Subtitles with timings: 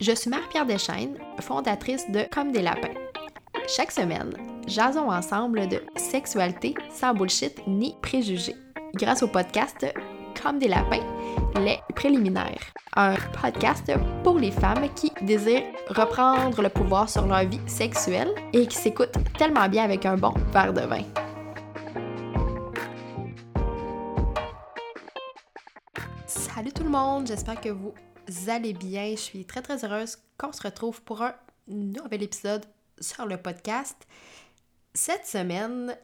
[0.00, 2.94] Je suis Marie-Pierre Deschaines, fondatrice de Comme des lapins.
[3.68, 4.32] Chaque semaine,
[4.66, 8.56] jasons ensemble de sexualité sans bullshit ni préjugés.
[8.94, 9.86] Grâce au podcast
[10.42, 11.04] Comme des lapins,
[11.60, 12.64] les préliminaires.
[12.96, 13.92] Un podcast
[14.24, 19.16] pour les femmes qui désirent reprendre le pouvoir sur leur vie sexuelle et qui s'écoutent
[19.38, 21.04] tellement bien avec un bon verre de vin.
[26.26, 27.94] Salut tout le monde, j'espère que vous
[28.46, 29.10] allez bien.
[29.10, 31.34] Je suis très très heureuse qu'on se retrouve pour un
[31.68, 32.64] nouvel épisode
[33.00, 33.96] sur le podcast.
[34.94, 35.96] Cette semaine,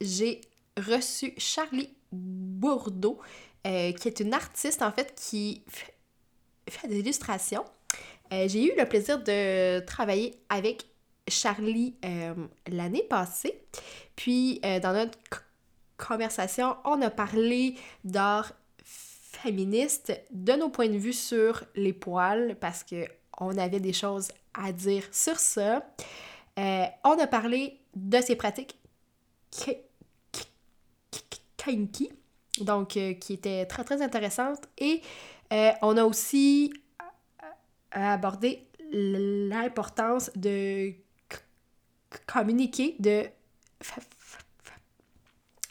[0.00, 0.40] j'ai
[0.76, 3.20] reçu Charlie Bourdeau,
[3.66, 5.62] euh, qui est une artiste en fait qui
[6.68, 7.64] fait des illustrations.
[8.32, 10.86] Euh, j'ai eu le plaisir de travailler avec
[11.28, 12.34] Charlie euh,
[12.68, 13.62] l'année passée.
[14.16, 15.18] Puis dans notre
[15.96, 18.52] conversation, on a parlé d'art
[19.50, 23.06] de nos points de vue sur les poils parce que
[23.40, 25.84] on avait des choses à dire sur ça.
[26.58, 28.78] Euh, on a parlé de ces pratiques
[31.56, 32.12] kinky,
[32.60, 34.62] donc euh, qui étaient très très intéressantes.
[34.78, 35.02] Et
[35.52, 36.72] euh, on a aussi
[37.90, 40.92] abordé l'importance de
[42.26, 43.24] communiquer de,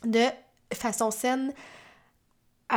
[0.06, 0.26] de
[0.74, 1.54] façon saine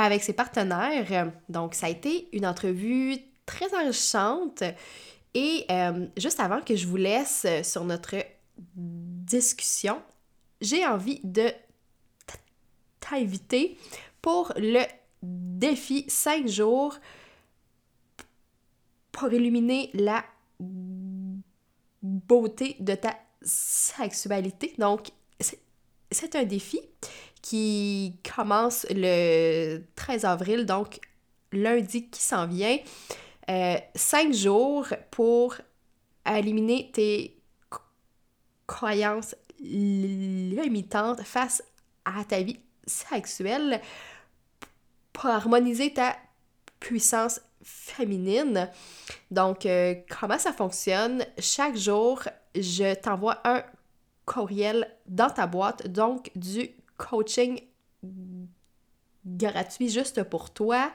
[0.05, 1.33] avec ses partenaires.
[1.49, 3.17] Donc, ça a été une entrevue
[3.47, 4.63] très enrichissante.
[5.35, 8.17] Et euh, juste avant que je vous laisse sur notre
[8.75, 10.03] discussion,
[10.61, 11.51] j'ai envie de
[13.01, 13.79] t'inviter
[14.21, 14.83] pour le
[15.23, 16.97] défi 5 jours
[19.13, 20.25] pour illuminer la
[22.03, 24.75] beauté de ta sexualité.
[24.79, 25.09] Donc,
[26.11, 26.81] c'est un défi
[27.49, 30.99] qui commence le 13 avril, donc
[31.53, 32.77] lundi qui s'en vient.
[33.49, 35.55] Euh, cinq jours pour
[36.29, 37.39] éliminer tes
[38.67, 41.63] croyances limitantes face
[42.05, 43.81] à ta vie sexuelle
[45.13, 46.17] pour harmoniser ta
[46.81, 48.69] puissance féminine.
[49.31, 51.25] Donc, euh, comment ça fonctionne?
[51.39, 52.25] Chaque jour,
[52.57, 53.63] je t'envoie un
[54.25, 57.61] courriel dans ta boîte, donc du coaching
[59.27, 60.91] gratuit juste pour toi.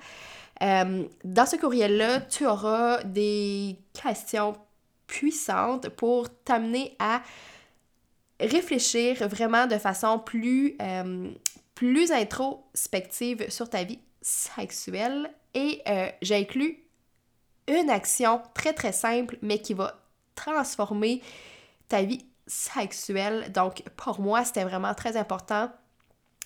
[0.62, 4.56] Euh, dans ce courriel-là, tu auras des questions
[5.08, 7.22] puissantes pour t'amener à
[8.40, 11.32] réfléchir vraiment de façon plus, euh,
[11.76, 15.32] plus introspective sur ta vie sexuelle.
[15.54, 16.84] Et euh, j'ai inclus
[17.68, 20.00] une action très très simple, mais qui va
[20.36, 21.22] transformer
[21.88, 23.52] ta vie sexuelle.
[23.52, 25.70] Donc, pour moi, c'était vraiment très important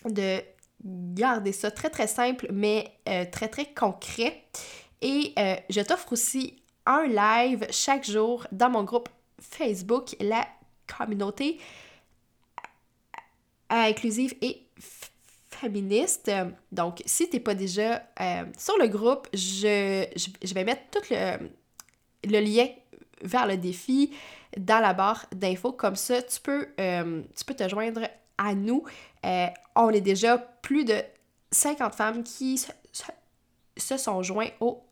[0.09, 0.41] de
[0.83, 4.43] garder ça très très simple mais euh, très très concret.
[5.01, 10.47] Et euh, je t'offre aussi un live chaque jour dans mon groupe Facebook, la
[10.97, 11.59] communauté
[13.69, 14.67] inclusive et
[15.49, 16.31] féministe.
[16.71, 21.49] Donc, si tu n'es pas déjà euh, sur le groupe, je, vais mettre tout le,
[22.25, 22.67] le, lien
[23.21, 24.13] vers le défi
[24.55, 25.71] dans la barre d'infos.
[25.71, 28.01] Comme ça, tu peux, tu peux te joindre
[28.37, 28.83] à nous.
[29.25, 31.01] Euh, on est déjà plus de
[31.51, 32.57] 50 femmes qui
[33.77, 34.83] se, sont joints au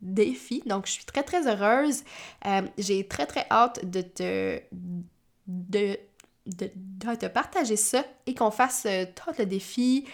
[0.00, 0.62] défi.
[0.66, 2.04] Donc, je suis très, très heureuse.
[2.46, 4.60] Euh, j'ai très, très hâte de te,
[5.46, 5.98] de,
[6.46, 6.70] de,
[7.16, 10.06] te partager ça et qu'on fasse euh, tout le défi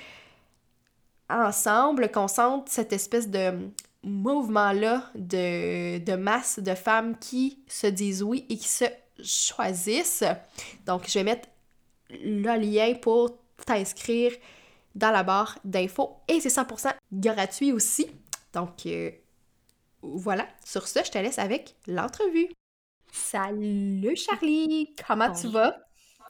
[1.28, 3.70] ensemble, qu'on sente cette espèce de
[4.04, 8.84] mouvement-là de, de masse de femmes qui se disent oui et qui se
[9.22, 10.24] choisissent.
[10.86, 11.48] Donc, je vais mettre
[12.10, 14.32] le lien pour t'inscrire
[14.94, 18.06] dans la barre d'infos et c'est 100% gratuit aussi.
[18.52, 19.10] Donc euh,
[20.02, 22.48] voilà, sur ce, je te laisse avec l'entrevue.
[23.12, 25.76] Salut Charlie, comment tu vas?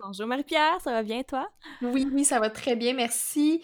[0.00, 1.48] Bonjour Marie-Pierre, ça va bien toi?
[1.82, 3.62] Oui, oui, ça va très bien, merci.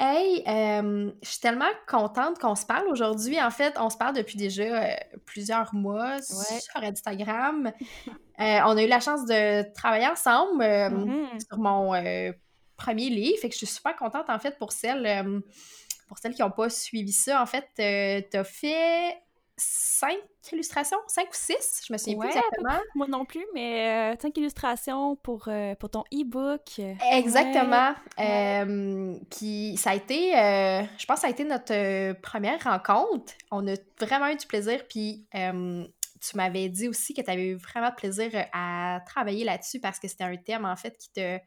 [0.00, 3.42] Hey, euh, je suis tellement contente qu'on se parle aujourd'hui.
[3.42, 4.94] En fait, on se parle depuis déjà euh,
[5.26, 7.72] plusieurs mois sur Instagram.
[8.40, 11.46] Euh, on a eu la chance de travailler ensemble mm-hmm.
[11.48, 11.90] sur mon
[12.76, 13.38] premier livre.
[13.40, 15.42] Fait que je suis super contente, en fait, pour celles,
[16.06, 17.42] pour celles qui n'ont pas suivi ça.
[17.42, 17.66] En fait,
[18.30, 19.16] tu as fait
[19.58, 20.18] cinq
[20.52, 22.78] illustrations, cinq ou six, je me souviens plus exactement.
[22.94, 26.80] Moi non plus, mais euh, cinq illustrations pour, euh, pour ton e-book.
[27.12, 27.94] Exactement.
[28.18, 30.32] Euh, puis ça a été,
[30.98, 33.34] je pense que ça a été notre première rencontre.
[33.50, 37.54] On a vraiment eu du plaisir, puis tu m'avais dit aussi que tu avais eu
[37.56, 41.38] vraiment plaisir à travailler là-dessus parce que c'était un thème, en fait, qui te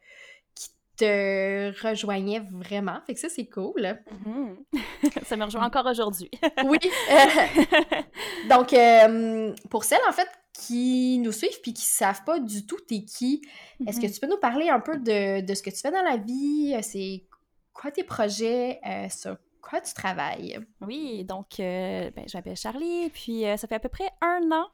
[0.96, 3.00] te rejoignait vraiment.
[3.06, 3.98] Fait que ça, c'est cool.
[4.26, 4.56] Mhm.
[5.24, 6.30] ça me rejoint encore aujourd'hui.
[6.64, 6.78] oui.
[8.50, 12.78] Donc, euh, pour celles, en fait, qui nous suivent puis qui savent pas du tout
[12.86, 13.42] t'es qui,
[13.86, 14.12] est-ce que mhm.
[14.12, 16.76] tu peux nous parler un peu de, ce que tu fais dans la vie?
[16.82, 17.24] C'est
[17.72, 18.80] quoi tes projets?
[18.86, 20.58] Euh, sur quoi tu travailles?
[20.80, 24.68] Oui, donc, euh, ben, je m'appelle Charlie, puis ça fait à peu près un an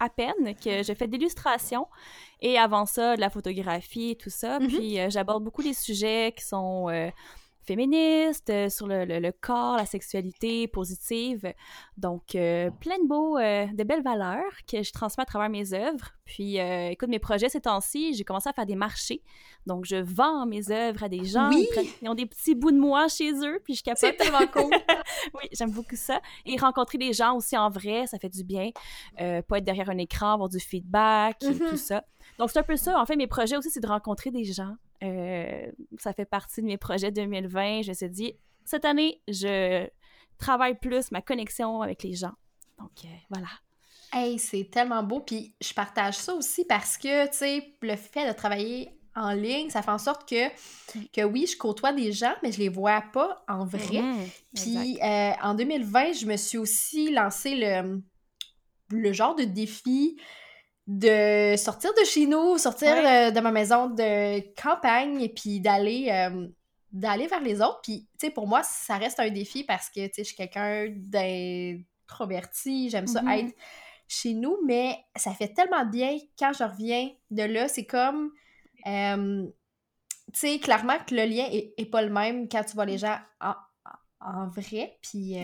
[0.00, 1.86] à peine que je fais d'illustration
[2.40, 4.58] et avant ça de la photographie tout ça.
[4.58, 4.66] Mm-hmm.
[4.68, 7.10] Puis euh, j'aborde beaucoup des sujets qui sont euh,
[7.64, 11.52] féministe, euh, sur le, le, corps, la sexualité positive.
[11.96, 15.72] Donc, euh, plein de beaux, euh, de belles valeurs que je transmets à travers mes
[15.72, 16.10] œuvres.
[16.24, 19.22] Puis, écoute, mes projets ces temps-ci, j'ai commencé à faire des marchés.
[19.66, 21.50] Donc, je vends mes œuvres à des gens.
[21.50, 21.68] Oui.
[22.00, 23.98] Ils, ont des petits bouts de moi chez eux, puis je capote.
[24.00, 24.72] C'est tellement cool.
[25.34, 26.22] oui, j'aime beaucoup ça.
[26.46, 28.70] Et rencontrer des gens aussi en vrai, ça fait du bien.
[29.18, 31.76] pas être derrière un écran, avoir du feedback, et tout mm-hmm.
[31.76, 32.04] ça.
[32.38, 32.98] Donc, c'est un peu ça.
[32.98, 34.76] En fait, mes projets aussi, c'est de rencontrer des gens.
[35.02, 37.82] Euh, ça fait partie de mes projets 2020.
[37.82, 39.86] Je me suis dit, cette année, je
[40.38, 42.34] travaille plus ma connexion avec les gens.
[42.78, 43.48] Donc, euh, voilà.
[44.12, 45.20] Hey, c'est tellement beau.
[45.20, 49.70] Puis je partage ça aussi parce que, tu sais, le fait de travailler en ligne,
[49.70, 50.48] ça fait en sorte que,
[51.12, 54.02] que oui, je côtoie des gens, mais je les vois pas en vrai.
[54.02, 58.02] Mhm, puis euh, en 2020, je me suis aussi lancé le,
[58.90, 60.16] le genre de défi
[60.86, 66.08] de sortir de chez nous, sortir euh, de ma maison de campagne et puis d'aller
[66.10, 66.46] euh,
[66.92, 67.80] d'aller vers les autres.
[67.82, 70.36] Puis, tu sais, pour moi, ça reste un défi parce que, tu sais, je suis
[70.36, 73.46] quelqu'un d'introverti, j'aime ça mm-hmm.
[73.46, 73.56] être
[74.06, 77.66] chez nous, mais ça fait tellement bien quand je reviens de là.
[77.66, 78.30] C'est comme,
[78.86, 79.46] euh,
[80.32, 83.18] tu sais, clairement que le lien est, pas le même quand tu vois les gens
[83.40, 84.96] en, vrai.
[85.02, 85.36] Puis,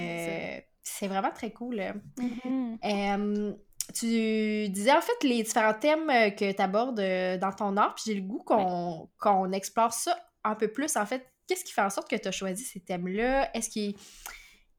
[0.82, 1.82] c'est vraiment très cool.
[2.18, 3.56] Mm-hmm.
[3.94, 7.94] Tu disais en fait les différents thèmes euh, que tu abordes euh, dans ton art,
[7.94, 10.96] puis j'ai le goût qu'on explore ça un peu plus.
[10.96, 13.50] En fait, qu'est-ce qui fait en sorte que tu as choisi ces thèmes-là?
[13.54, 13.78] Est-ce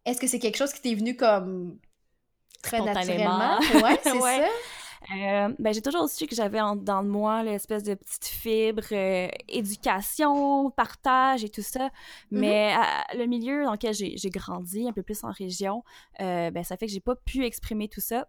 [0.06, 1.78] est que c'est quelque chose qui t'est venu comme
[2.62, 3.60] très naturellement?
[3.60, 4.48] Ouais, c'est ça.
[5.16, 8.94] Euh, ben, j'ai toujours su que j'avais dans moi l'espèce de petite fibre
[9.48, 11.88] éducation, partage et tout ça.
[11.88, 11.90] Mm-hmm.
[12.30, 12.76] Mais
[13.16, 15.84] le milieu dans lequel j'ai grandi, un peu plus en région,
[16.20, 18.28] ben, ça fait que j'ai pas pu exprimer tout ça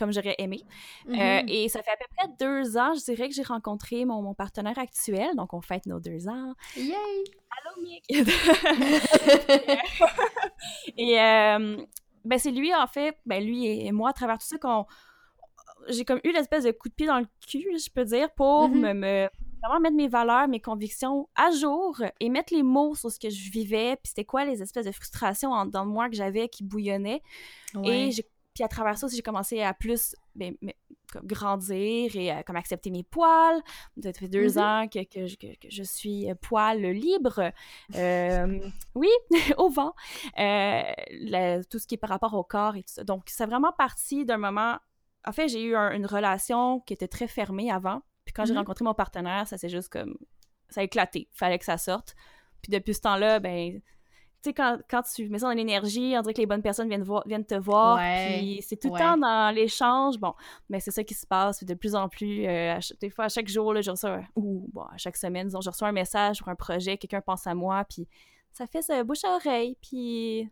[0.00, 0.62] comme j'aurais aimé.
[1.08, 1.48] Euh, mm-hmm.
[1.48, 4.34] et ça fait à peu près deux ans, je dirais, que j'ai rencontré mon, mon,
[4.34, 5.36] partenaire actuel.
[5.36, 6.54] Donc, on fête nos deux ans.
[6.74, 6.94] Yay!
[6.94, 8.04] Allô, Mick!
[10.96, 11.76] et euh,
[12.24, 14.86] ben, c'est lui, en fait, ben, lui et moi, à travers tout ça, qu'on
[15.88, 18.68] j'ai comme eu l'espèce de coup de pied dans le cul, je peux dire, pour
[18.68, 18.94] mm-hmm.
[18.94, 19.28] me,
[19.62, 23.30] vraiment mettre mes valeurs, mes convictions à jour et mettre les mots sur ce que
[23.30, 26.64] je vivais, puis c'était quoi les espèces de frustrations en, dans moi que j'avais qui
[26.64, 27.22] bouillonnaient.
[27.84, 30.54] Et j'ai puis à travers ça aussi, j'ai commencé à plus ben,
[31.24, 33.60] grandir et à comme accepter mes poils.
[34.02, 34.84] Ça fait deux mm-hmm.
[34.84, 37.52] ans que, que, que, je suis poil libre.
[37.94, 38.60] Euh,
[38.94, 39.08] oui,
[39.58, 39.94] au vent.
[40.38, 43.04] Euh, tout ce qui est par rapport au corps et tout ça.
[43.04, 44.78] Donc, c'est vraiment parti d'un moment...
[45.26, 48.02] En fait, j'ai eu une relation qui était très fermée avant.
[48.24, 48.58] Puis quand j'ai mm-hmm.
[48.58, 50.16] rencontré mon partenaire, ça s'est juste comme...
[50.70, 51.28] Ça a éclaté.
[51.32, 52.14] Fallait que ça sorte.
[52.62, 53.80] Puis depuis ce temps-là, ben
[54.42, 56.88] tu sais, quand, quand, tu mets ça dans l'énergie, on dirait que les bonnes personnes
[56.88, 60.32] viennent, voir, viennent te voir, puis c'est tout le temps dans l'échange, bon,
[60.70, 63.48] mais c'est ça qui se passe de plus en plus, euh, des fois, à chaque
[63.48, 66.48] jour, là, je reçois, ou bon, à chaque semaine, disons, je reçois un message pour
[66.48, 68.08] un projet, quelqu'un pense à moi, puis
[68.52, 70.44] ça fait ça bouche à oreille, puis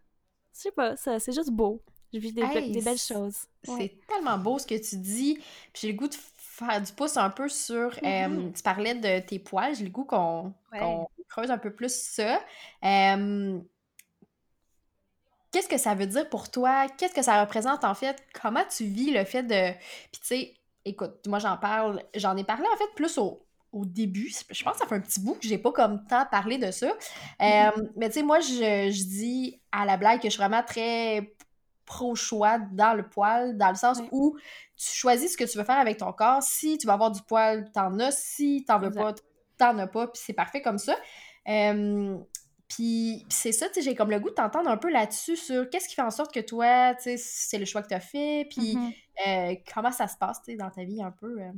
[0.54, 1.82] je sais pas, c'est juste beau.
[2.12, 3.44] Je vis des, des belles choses.
[3.64, 5.34] C'est tellement beau ce que tu dis,
[5.72, 8.52] puis j'ai le goût de faire du pouce un peu sur, mm-hmm.
[8.52, 10.54] tu parlais de tes poils, j'ai le goût qu'on
[11.28, 12.40] creuse un peu plus ça
[15.58, 16.86] qu'est-ce que ça veut dire pour toi?
[16.96, 18.22] Qu'est-ce que ça représente en fait?
[18.40, 19.72] Comment tu vis le fait de.
[20.12, 24.32] Puis tu sais, écoute, moi j'en parle, j'en ai parlé en fait plus au, début.
[24.50, 26.70] Je pense que ça fait un petit bout que j'ai pas comme tant parlé de
[26.70, 26.88] ça.
[27.40, 27.78] Mm-hmm.
[27.78, 31.34] Euh, mais tu sais, moi je, dis à la blague que je suis vraiment très
[31.84, 34.36] pro-choix dans le poil, dans le sens où
[34.76, 36.42] tu choisis ce que tu veux faire avec ton corps.
[36.42, 38.12] Si tu vas avoir du poil, t'en as.
[38.12, 39.14] Si t'en veux pas,
[39.58, 40.06] t'en as pas.
[40.06, 40.94] Puis c'est parfait comme ça.
[41.48, 42.18] Euh,
[42.68, 45.68] puis c'est ça, tu sais, j'ai comme le goût de t'entendre un peu là-dessus sur
[45.70, 48.00] qu'est-ce qui fait en sorte que toi, tu sais, c'est le choix que tu as
[48.00, 48.92] fait, puis mm-hmm.
[49.26, 51.40] euh, comment ça se passe, tu sais, dans ta vie un peu.
[51.40, 51.50] Euh,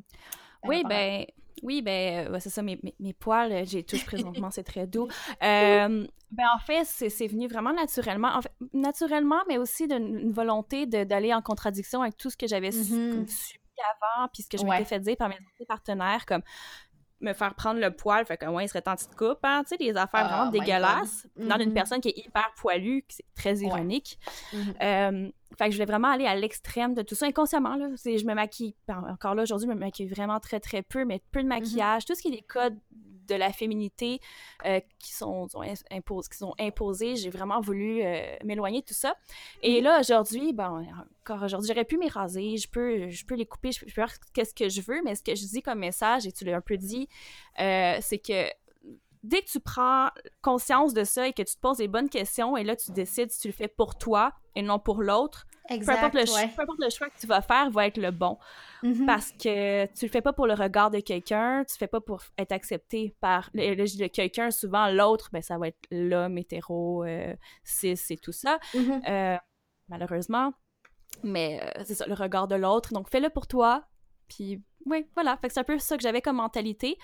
[0.65, 1.27] oui, ben,
[1.63, 5.09] oui, ben, c'est ça, mes, mes, poils, j'ai touche présentement, c'est très doux.
[5.41, 11.35] ben, en fait, c'est venu vraiment naturellement, en fait, naturellement, mais aussi d'une volonté d'aller
[11.35, 13.19] en contradiction avec tout ce que j'avais subi
[13.81, 15.37] avant, puis ce que je m'étais fait dire par mes
[15.67, 16.43] partenaires, comme
[17.21, 19.71] me faire prendre le poil, fait que ouais, il serait tant de coupe, hein, tu
[19.71, 21.75] sais, des affaires vraiment oh dégueulasses, dans une mm-hmm.
[21.75, 24.19] personne qui est hyper poilue, c'est très ironique.
[24.53, 24.75] Mm-hmm.
[24.83, 28.25] Euh, fait que je voulais vraiment aller à l'extrême de tout ça, inconsciemment, là, je
[28.25, 31.47] me maquille, encore là, aujourd'hui, je me maquille vraiment très, très peu, mais peu de
[31.47, 31.49] mm-hmm.
[31.49, 32.79] maquillage, tout ce qui est des codes
[33.29, 34.21] de la féminité
[34.67, 35.47] euh, qui, sont,
[35.91, 37.15] impos qui sont imposées.
[37.15, 39.15] J'ai vraiment voulu euh, m'éloigner de tout ça.
[39.63, 39.85] Et mm-hmm.
[39.85, 40.85] là, aujourd'hui, bon,
[41.25, 44.55] encore aujourd'hui, j'aurais pu m'éraser, je peux, je peux les couper, je peux faire qu'est-ce
[44.55, 46.77] que je veux, mais ce que je dis comme message, et tu l'as un peu
[46.77, 47.09] dit,
[47.61, 48.49] euh, c'est que
[49.23, 50.09] dès que tu prends
[50.43, 53.31] conscience de ça et que tu te poses les bonnes questions et là tu décides
[53.31, 55.47] si tu le fais pour toi et non pour l'autre,
[55.79, 58.39] peu, importe le, choix que tu vas faire va être le bon.
[58.83, 59.07] Mm-hmm.
[59.07, 62.01] Parce que tu le fais pas pour le regard de quelqu'un, tu le fais pas
[62.01, 64.51] pour être accepté par le, quelqu'un.
[64.51, 68.59] Souvent, l'autre, ben, ça va être l'homme hétéro, euh, cis et tout ça.
[68.75, 69.09] Mm-hmm.
[69.09, 69.39] Euh,
[69.89, 70.53] malheureusement.
[71.23, 72.93] Mais euh, c'est ça, le regard de l'autre.
[72.93, 73.85] Donc, fais-le pour toi.
[74.29, 75.37] Puis, oui, voilà.
[75.37, 76.97] Fait que c'est un peu ça que j'avais comme mentalité.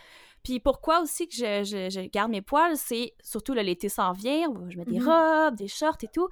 [0.47, 4.79] Puis pourquoi aussi que je, je, garde mes poils, c'est surtout l'été s'en vient, je
[4.79, 5.47] mets des mm-hmm.
[5.47, 6.29] robes, des shorts et tout.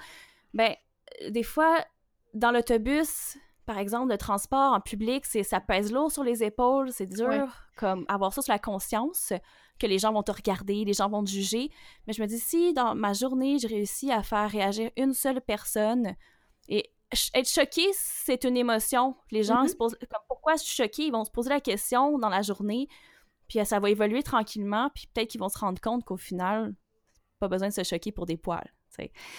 [0.52, 0.73] Ben,
[1.30, 1.85] des fois,
[2.33, 6.92] dans l'autobus, par exemple, le transport en public, c'est ça pèse lourd sur les épaules,
[6.92, 9.33] c'est dur, comme avoir ça sur la conscience,
[9.80, 11.73] que les gens vont te regarder, les gens vont te juger.
[12.06, 15.40] Mais je me dis, si dans ma journée, j'ai réussi à faire réagir une seule
[15.40, 16.14] personne,
[16.68, 16.88] et
[17.35, 19.16] être choqué, c'est une émotion.
[19.33, 19.71] Les gens mm-hmm.
[19.71, 22.42] se posent, comme pourquoi je suis choquée, ils vont se poser la question dans la
[22.42, 22.87] journée,
[23.49, 26.75] puis ça va évoluer tranquillement, puis peut-être qu'ils vont se rendre compte qu'au final,
[27.39, 28.73] pas besoin de se choquer pour des poils.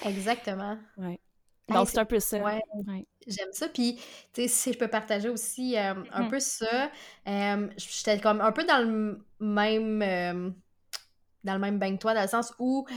[0.03, 0.77] Exactement.
[0.97, 1.19] Ouais.
[1.69, 2.37] Donc, c'est un peu ça.
[2.39, 2.61] Ouais.
[3.25, 3.67] J'aime ça.
[3.69, 3.95] Puis,
[4.33, 6.91] tu sais, si je peux partager aussi euh, un mmh peu ça,
[7.27, 10.01] euh, j'étais comme un peu dans le même.
[10.01, 10.51] Euh,
[11.43, 12.87] dans le même bain que toi, dans le sens où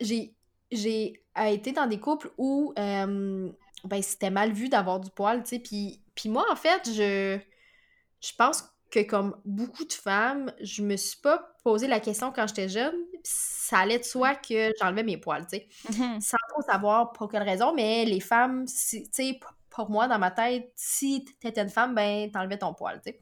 [0.00, 0.34] j'ai
[0.70, 5.58] j'ai été dans des couples où ben, c'était mal vu d'avoir du poil, tu sais.
[5.60, 7.38] Puis, puis moi, en fait, je,
[8.20, 8.68] je pense que
[9.08, 12.94] comme beaucoup de femmes, je me suis pas posé la question quand j'étais jeune.
[13.22, 15.68] Ça allait de soi que j'enlevais mes poils, tu sais.
[15.90, 16.20] Mm-hmm.
[16.20, 20.30] Sans trop savoir pour quelle raison, mais les femmes, tu sais, pour moi, dans ma
[20.30, 23.20] tête, si t'étais une femme, ben, t'enlevais ton poil, tu sais.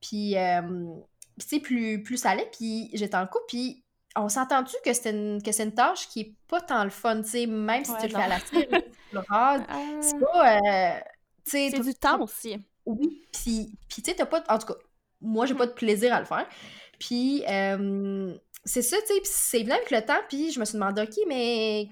[0.00, 0.94] Puis, euh,
[1.38, 3.84] tu sais, plus, plus ça allait, puis j'étais en couple, puis
[4.16, 7.30] on s'est entendu que c'est une, une tâche qui est pas tant le fun, tu
[7.30, 8.68] sais, même si tu le fais à la tire,
[10.00, 10.58] c'est pas...
[10.58, 11.00] Euh,
[11.44, 12.56] c'est du temps aussi.
[12.86, 14.42] Oui, puis, puis tu sais, t'as pas...
[14.48, 14.74] En tout cas,
[15.22, 16.46] moi, j'ai pas de plaisir à le faire.
[16.98, 20.74] Puis, euh, c'est ça, tu sais, c'est venu avec le temps, puis je me suis
[20.74, 21.88] demandé, OK, mais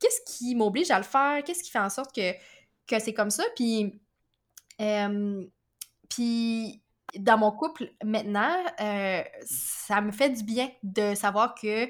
[0.00, 1.42] qu'est-ce qui m'oblige à le faire?
[1.44, 2.32] Qu'est-ce qui fait en sorte que,
[2.86, 3.44] que c'est comme ça?
[3.54, 4.00] Puis,
[4.80, 5.44] euh,
[6.08, 6.82] puis,
[7.16, 11.88] dans mon couple, maintenant, euh, ça me fait du bien de savoir que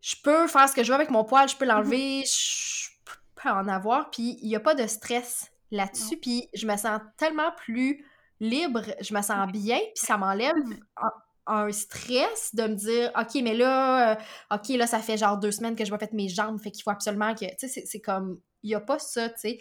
[0.00, 2.88] je peux faire ce que je veux avec mon poil, je peux l'enlever, mm-hmm.
[3.04, 6.76] je peux en avoir, puis il n'y a pas de stress là-dessus, puis je me
[6.76, 8.04] sens tellement plus
[8.40, 10.54] libre, je me sens bien, puis ça m'enlève
[11.46, 14.16] un, stress de me dire OK, mais là, euh,
[14.54, 16.82] OK, là, ça fait genre deux semaines que je vais faire mes jambes, fait qu'il
[16.82, 17.44] faut absolument que.
[17.56, 18.40] Tu sais, c'est comme.
[18.62, 19.58] Il n'y a pas ça, tu sais.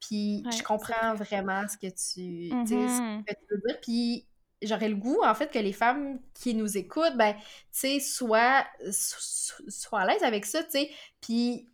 [0.00, 3.24] Puis je comprends vraiment ce que tu, ce mm-hmm.
[3.24, 3.80] que tu veux dire.
[3.80, 4.26] Puis
[4.62, 7.40] j'aurais le goût, en fait, que les femmes qui nous écoutent, ben, tu
[7.72, 10.90] sais, soient, soient à l'aise avec ça, tu sais.
[11.20, 11.68] Puis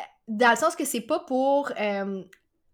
[0.00, 2.22] euh, dans le sens que c'est pas pour euh,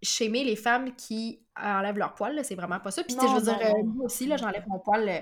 [0.02, 3.02] chémer les femmes qui enlèvent leur poil, c'est vraiment pas ça.
[3.02, 5.20] Puis, je veux dire, euh, moi aussi, là, j'enlève mon poil euh,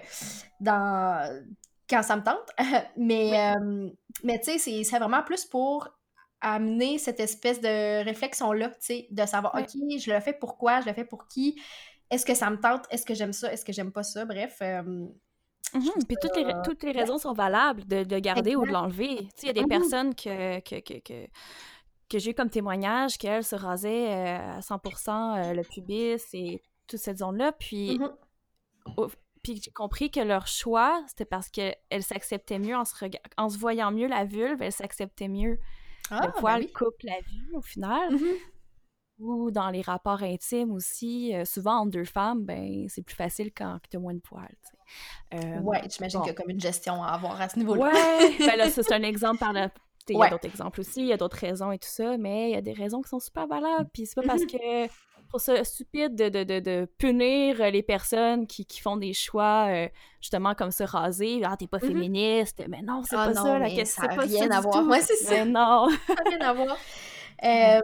[0.61, 1.45] dans...
[1.88, 2.50] quand ça me tente.
[2.97, 3.90] mais, euh,
[4.23, 5.88] mais tu sais, c'est vraiment plus pour
[6.40, 10.87] amener cette espèce de réflexion-là, tu sais, de savoir, OK, je le fais pourquoi, je
[10.87, 11.61] le fais pour qui,
[12.11, 14.61] est-ce que ça me tente, est-ce que j'aime ça, est-ce que j'aime pas ça, bref.
[15.75, 19.16] Mmh puis toutes les, toutes les raisons sont valables de, de garder ou de l'enlever.
[19.16, 21.26] Tu sais, il y a des mmh personnes que, que, que que
[22.10, 27.00] j'ai eu comme témoignage qu'elle se rasait euh, à 100% euh, le pubis et toute
[27.00, 27.52] cette zone-là.
[27.52, 29.10] Puis, mm-hmm.
[29.42, 32.94] puis j'ai compris que leur choix, c'était parce qu'elle s'acceptait mieux en se,
[33.36, 35.58] en se voyant mieux la vulve, elle s'acceptait mieux.
[36.10, 38.14] Ah, le ben poil coupe la vue au final.
[38.14, 38.38] Mm-hmm.
[39.18, 43.50] Ou dans les rapports intimes aussi, euh, souvent entre deux femmes, ben c'est plus facile
[43.50, 44.46] quand tu as moins de poils.
[45.32, 47.90] ouais, j'imagine qu'il y a comme une gestion à avoir à ce niveau-là.
[47.90, 49.70] Ouais, ben là, c'est un exemple par, la,
[50.08, 52.50] il y a d'autres exemples aussi, il y a d'autres raisons et tout ça, mais
[52.50, 53.88] il y a des raisons qui sont super valables.
[53.92, 54.86] Puis c'est pas parce mm-hmm.
[54.86, 54.92] que
[55.28, 59.66] pour ça stupide de, de, de, de, punir les personnes qui, qui font des choix
[59.68, 59.88] euh,
[60.20, 61.42] justement comme se raser.
[61.44, 61.86] Ah, t'es pas mm-hmm.
[61.86, 62.62] féministe.
[62.68, 64.02] Mais non, c'est ah pas ça la question.
[64.02, 64.86] Ça n'a rien à voir.
[64.86, 65.44] Ouais, c'est ça.
[65.44, 65.88] non.
[66.06, 66.76] ça n'a rien à voir.
[67.44, 67.80] Euh,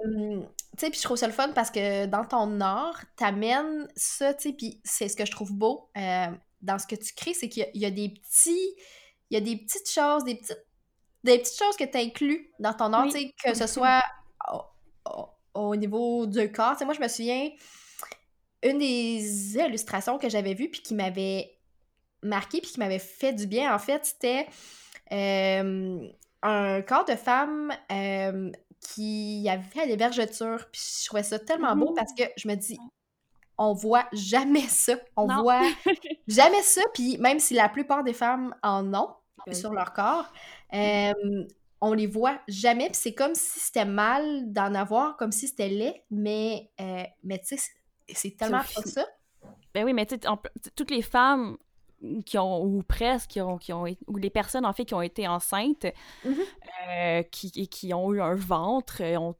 [0.78, 4.32] tu sais, puis je trouve ça le fun parce que dans ton art, t'amènes ça,
[4.34, 6.28] tu sais, puis c'est ce que je trouve beau euh,
[6.62, 8.74] dans ce que tu crées, c'est qu'il y, a des petits,
[9.30, 10.64] il y a des petites choses, des petites
[11.24, 13.08] des petites choses que tu inclus dans ton art,
[13.44, 14.02] que ce soit
[15.54, 16.76] au, niveau du corps.
[16.84, 17.50] moi, je me souviens,
[18.62, 21.58] une des illustrations que j'avais vues puis qui m'avait
[22.22, 24.46] marqué puis qui m'avait fait du bien, en fait, c'était
[25.12, 26.08] euh,
[26.42, 28.50] un corps de femme euh,
[28.80, 30.68] qui avait fait des vergetures.
[30.72, 32.78] Puis je trouvais ça tellement beau parce que je me dis,
[33.58, 34.94] on voit jamais ça.
[35.16, 35.62] On voit
[36.28, 39.14] jamais ça, puis même si la plupart des femmes en ont
[39.50, 40.32] sur leur corps,
[40.74, 41.12] euh,
[41.80, 45.68] on les voit jamais, puis c'est comme si c'était mal d'en avoir, comme si c'était
[45.68, 47.70] laid, mais, euh, mais tu sais,
[48.14, 49.04] c'est tellement pas ça.
[49.74, 51.56] Ben oui, mais tu sais, toutes les femmes
[52.26, 55.02] qui ont, ou presque, qui ont, qui ont, ou les personnes en fait qui ont
[55.02, 55.86] été enceintes,
[56.24, 56.44] mm-hmm.
[56.88, 59.34] euh, qui, qui ont eu un ventre, ont,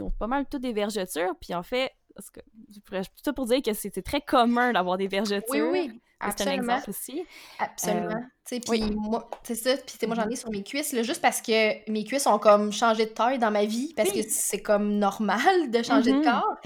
[0.00, 2.40] ont pas mal toutes des vergetures, puis en fait, parce que
[2.74, 5.44] je pourrais plutôt pour dire que c'était très commun d'avoir des vergetures.
[5.50, 6.00] Oui, oui.
[6.36, 7.24] C'est un exemple aussi.
[7.58, 8.14] Absolument.
[8.14, 8.90] Euh, puis oui.
[8.94, 9.76] moi, c'est ça.
[9.76, 10.36] Puis moi, j'en ai mm-hmm.
[10.36, 13.50] sur mes cuisses, là, juste parce que mes cuisses ont comme changé de taille dans
[13.50, 16.24] ma vie, parce que c'est comme normal de changer de mm-hmm.
[16.24, 16.56] corps.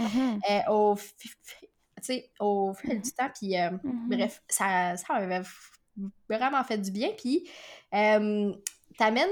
[0.50, 0.96] Euh, au
[2.38, 3.30] au fil du temps.
[3.34, 3.70] Puis, euh,
[4.08, 5.42] bref, ça, ça avait
[6.28, 7.10] vraiment fait du bien.
[7.16, 7.48] Puis,
[7.94, 8.52] euh,
[8.98, 9.28] t'amènes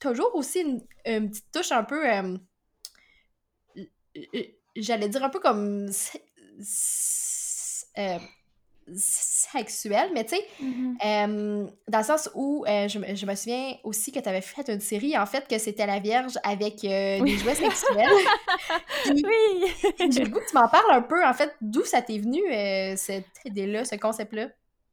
[0.00, 2.08] toujours aussi une, petite touche un peu.
[2.08, 2.36] Euh,
[4.76, 5.88] j'allais dire un peu comme
[8.94, 11.68] sexuel, mais tu sais, mm-hmm.
[11.88, 15.16] dans le sens où je, je, me souviens aussi que tu avais fait une série,
[15.16, 18.08] en fait, que c'était La Vierge avec des jouets sexuels.
[19.06, 19.72] oui!
[20.10, 22.40] J'ai le goût que tu m'en parles un peu, en fait, d'où ça t'est venu,
[22.96, 24.48] cette idée-là, ce concept-là?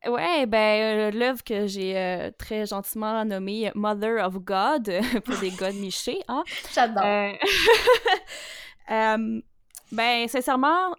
[0.06, 4.92] Ouais, ben, l'œuvre que j'ai très gentiment nommée Mother of God,
[5.26, 6.44] pour des gods michés, hein?
[6.74, 7.04] J'adore!
[9.92, 10.94] ben, sincèrement,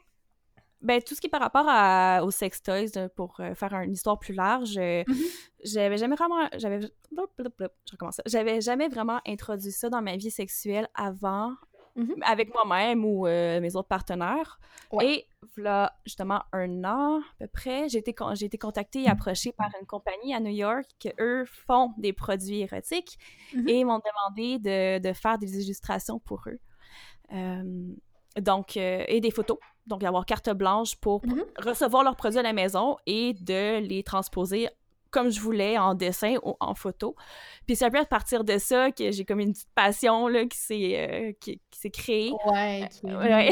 [0.81, 3.73] ben, tout ce qui est par rapport à, aux sex toys, euh, pour euh, faire
[3.75, 5.31] une histoire plus large, euh, mm-hmm.
[5.65, 6.49] j'avais jamais vraiment.
[6.57, 6.81] J'avais.
[6.81, 8.21] Je recommence.
[8.27, 11.55] J'avais jamais vraiment introduit ça dans ma vie sexuelle avant,
[11.97, 12.23] mm-hmm.
[12.23, 14.61] avec moi-même ou mes autres partenaires.
[15.03, 19.53] Et là, justement, un an à peu près, j'ai été, j'ai été contactée et approchée
[19.53, 23.19] par une compagnie à New York qui, eux, font des produits érotiques
[23.53, 23.69] mm-hmm.
[23.69, 26.61] et m'ont demandé de, de, faire des illustrations pour eux.
[28.37, 29.59] Donc, et des photos
[29.89, 31.45] donc avoir carte blanche pour mhm.
[31.59, 34.69] recevoir leurs produits à la maison et de les transposer
[35.11, 37.17] comme je voulais en dessin ou en photo.
[37.67, 40.45] Puis c'est un peu à partir de ça que j'ai comme une petite passion là,
[40.45, 42.33] qui s'est euh, qui, s'est créée.
[42.47, 42.87] Ouais.
[43.05, 43.51] Euh,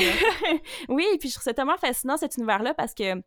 [0.91, 3.23] oui, puis je trouve ça tellement fascinant cet univers-là parce que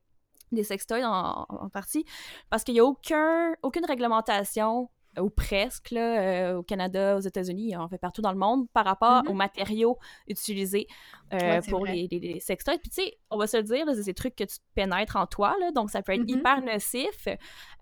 [0.52, 2.06] des sextoys en, en partie,
[2.50, 7.76] parce qu'il n'y a aucun, aucune réglementation ou presque, là, euh, au Canada, aux États-Unis,
[7.76, 9.30] en fait partout dans le monde, par rapport mm-hmm.
[9.30, 10.88] aux matériaux utilisés
[11.34, 12.78] euh, pour les, les, sextoys.
[12.78, 15.26] Puis tu sais, on va se le dire, c'est des trucs que tu pénètres en
[15.26, 16.38] toi, là, donc ça peut être mm-hmm.
[16.38, 17.28] hyper nocif.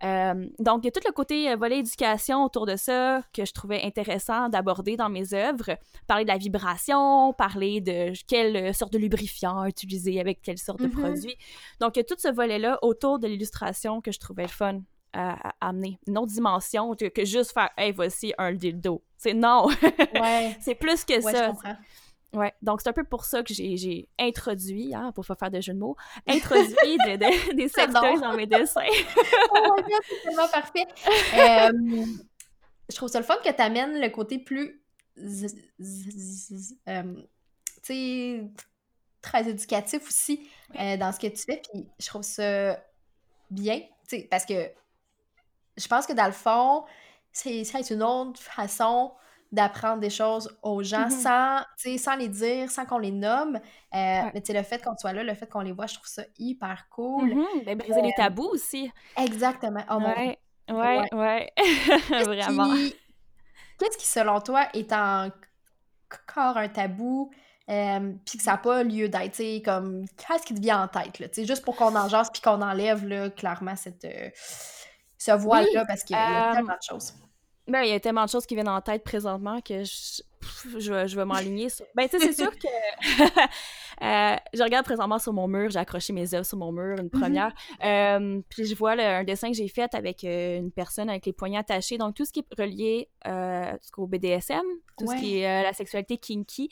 [0.04, 3.52] Euh, donc, il y a tout le côté volet éducation autour de ça que je
[3.52, 5.78] trouvais intéressant d'aborder dans mes œuvres.
[6.08, 10.88] Parler de la vibration, parler de quelle sorte de lubrifiant utiliser avec quelle sorte de
[10.88, 11.02] mm-hmm.
[11.02, 11.36] produit.
[11.80, 14.82] Donc, il y a tout ce volet-là autour de l'illustration que je trouvais fun
[15.14, 16.00] à, amener.
[16.08, 19.04] Une autre dimension que, juste faire Hey, voici un dildo.
[19.18, 19.68] C'est non!
[20.14, 20.56] Ouais.
[20.62, 21.52] c'est plus que ouais, ça.
[21.64, 21.70] Je
[22.34, 25.62] Ouais, donc c'est un peu pour ça que j'ai introduit, hein, pour pas faire de
[25.62, 25.96] jeu de mots,
[26.28, 26.98] introduit
[27.56, 28.82] des sextoys dans mes dessins.
[29.52, 30.86] oh my god, c'est tellement parfait!
[31.36, 32.06] Euh,
[32.90, 34.84] je trouve ça le fun que tu amènes le côté plus.
[35.18, 37.14] Euh,
[37.82, 38.44] tu sais,
[39.22, 40.48] très éducatif aussi
[40.80, 42.78] euh, dans ce que tu fais, puis je trouve ça
[43.50, 44.70] bien, tu sais, parce que
[45.78, 46.86] je pense que dans le fond,
[47.32, 49.14] c'est une autre façon
[49.52, 51.64] d'apprendre des choses aux gens mm-hmm.
[51.78, 53.56] sans, sans les dire, sans qu'on les nomme.
[53.56, 56.24] Euh, Mais le fait qu'on soit là, le fait qu'on les voit, je trouve ça
[56.38, 57.34] hyper cool.
[57.34, 57.66] Mm-hmm.
[57.66, 58.92] Ben, briser les euh, tabous aussi.
[59.16, 59.84] Exactement.
[59.90, 60.38] Oh, ouais.
[60.70, 61.54] ouais, ouais,
[62.26, 62.74] Vraiment.
[63.80, 67.32] Qu'est-ce qui, selon toi, est encore un tabou?
[67.70, 71.20] Euh, puis que ça n'a pas lieu d'être, comme, qu'est-ce qui te vient en tête,
[71.20, 74.08] là, juste pour qu'on en jase puis qu'on enlève, là, clairement, cette,
[75.18, 77.14] ce voile-là parce qu'il y, a tellement de choses.
[77.68, 80.22] Ben, il y a tellement de choses qui viennent en tête présentement que je,
[80.80, 81.86] je, vais m'aligner sur.
[81.96, 82.68] Ben, tu sais, c'est sûr que.
[84.04, 87.08] euh, je regarde présentement sur mon mur, j'ai accroché mes œuvres sur mon mur, une
[87.08, 87.20] mm-hmm.
[87.20, 87.54] première.
[87.84, 91.34] euh, puis je vois un dessin que j'ai fait avec euh, une personne avec les
[91.34, 91.98] poignets attachés.
[91.98, 94.64] Donc, tout ce qui est relié euh, au BDSM,
[94.98, 96.70] tout ce qui est euh, la sexualité kinky,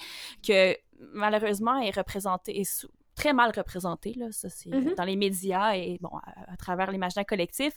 [0.47, 0.77] que
[1.13, 4.95] malheureusement est représenté, est sous, très mal représenté, là, ça c'est mm-hmm.
[4.95, 6.11] dans les médias et bon,
[6.47, 7.73] à, travers l'imaginaire collectif.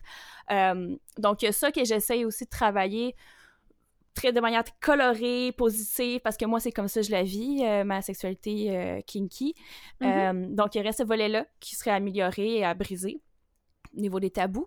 [0.51, 3.15] Euh, donc, il y a ça que j'essaye aussi de travailler
[4.15, 7.65] très de manière colorée, positive, parce que moi, c'est comme ça que je la vis,
[7.65, 9.55] euh, ma sexualité euh, kinky.
[10.01, 10.55] Mm-hmm.
[10.55, 13.23] donc, il reste ce volet-là qui serait amélioré et à briser
[13.97, 14.67] au niveau des tabous.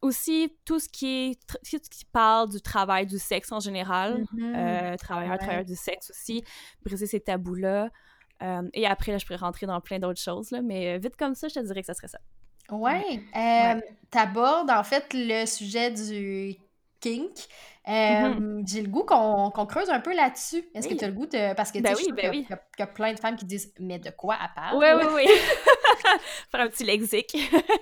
[0.00, 4.24] aussi, tout ce qui est tout ce qui parle du travail du sexe en général,
[4.34, 4.96] mm-hmm.
[4.96, 6.42] travailleur, travailleur du sexe aussi,
[6.82, 7.90] briser ces tabous-là.
[8.42, 11.16] Euh, et après, là, je pourrais rentrer dans plein d'autres choses, là, mais euh, vite
[11.16, 12.18] comme ça, je te dirais que ça serait ça.
[12.70, 13.22] Ouais.
[13.36, 16.56] Euh, T'abordes en fait le sujet du
[17.00, 17.32] kink.
[17.86, 18.68] Mm-hmm.
[18.68, 20.64] J'ai le goût qu'on creuse un peu là-dessus.
[20.74, 21.54] Est-ce que tu as le goût de.
[21.54, 23.98] Parce que tu ben sais, ben il y, a plein de femmes qui disent Mais
[23.98, 25.26] de quoi à part Oui, oui, oui.
[26.50, 27.36] Faire un petit lexique.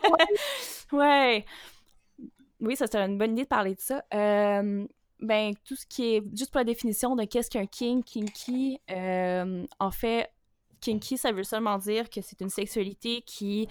[0.92, 1.44] ouais.
[2.60, 4.02] Oui, ça serait une bonne idée de parler de ça.
[4.14, 4.86] Euh,
[5.20, 6.22] ben, tout ce qui est.
[6.36, 10.30] Juste pour la définition de qu'est-ce qu'un king, kinky, euh, en fait,
[10.80, 13.68] kinky, ça veut seulement dire que c'est une sexualité qui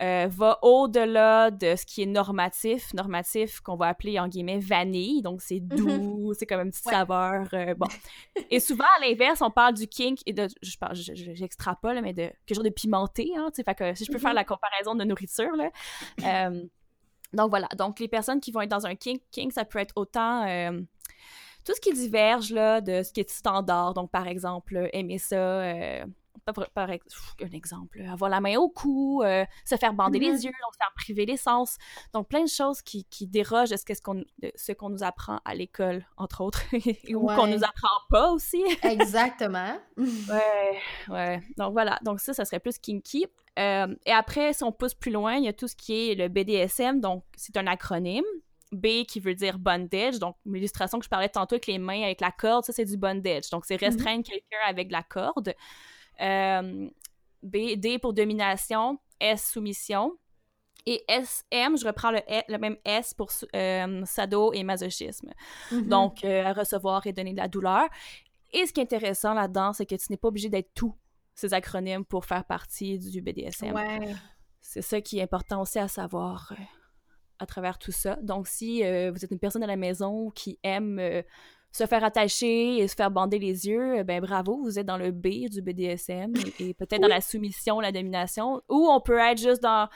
[0.00, 5.22] euh, va au-delà de ce qui est normatif, normatif qu'on va appeler en guillemets vanille,
[5.22, 5.76] donc c'est mhm.
[5.76, 7.48] doux, c'est comme une petite saveur.
[7.52, 7.88] Euh, bon.
[8.50, 12.30] et souvent, à l'inverse, on parle du kink et de, je parle, j'extrapole, mais de
[12.46, 14.36] quelque chose de pimenté, hein, fait que si je peux faire mhm.
[14.36, 15.70] la comparaison de nourriture, là.
[16.22, 16.62] Euh,
[17.32, 19.94] donc voilà, donc les personnes qui vont être dans un kink, kink, ça peut être
[19.96, 20.46] autant
[21.64, 23.92] tout ce qui diverge là, de ce qui est standard.
[23.92, 25.62] Donc, par exemple, aimer ça,
[26.52, 30.44] par, un exemple, avoir la main au cou, euh, se faire bander les mm-hmm.
[30.44, 31.76] yeux, donc faire priver l'essence.
[32.12, 35.54] Donc, plein de choses qui, qui dérogent de ce qu'on ce qu'on nous apprend à
[35.54, 36.62] l'école, entre autres,
[37.14, 38.62] ou qu'on nous apprend pas aussi.
[38.82, 39.78] Exactement.
[39.96, 41.42] ouais, ouais.
[41.56, 41.98] Donc, voilà.
[42.02, 43.26] Donc, ça, ça serait plus kinky.
[43.58, 46.14] Euh, et après, si on pousse plus loin, il y a tout ce qui est
[46.14, 47.00] le BDSM.
[47.00, 48.24] Donc, c'est un acronyme.
[48.72, 52.20] B qui veut dire bondage, donc l'illustration que je parlais tantôt avec les mains, avec
[52.20, 53.48] la corde, ça c'est du bondage.
[53.50, 53.80] Donc c'est mm-hmm.
[53.80, 55.54] restreindre quelqu'un avec la corde.
[56.20, 56.88] Euh,
[57.42, 60.16] B, D pour domination, S soumission.
[60.86, 65.32] Et SM, je reprends le, e, le même S pour euh, sado et masochisme.
[65.70, 65.88] Mm-hmm.
[65.88, 67.88] Donc, euh, recevoir et donner de la douleur.
[68.52, 70.94] Et ce qui est intéressant là-dedans, c'est que tu n'es pas obligé d'être tous
[71.34, 73.74] ces acronymes pour faire partie du BDSM.
[74.60, 76.54] C'est ça qui est important aussi à savoir
[77.38, 78.16] à travers tout ça.
[78.22, 81.22] Donc, si vous êtes une personne à la maison qui aime
[81.72, 85.10] se faire attacher et se faire bander les yeux, ben bravo, vous êtes dans le
[85.10, 89.62] B du BDSM et, peut-être dans la soumission, la domination, ou on peut être juste
[89.62, 89.88] dans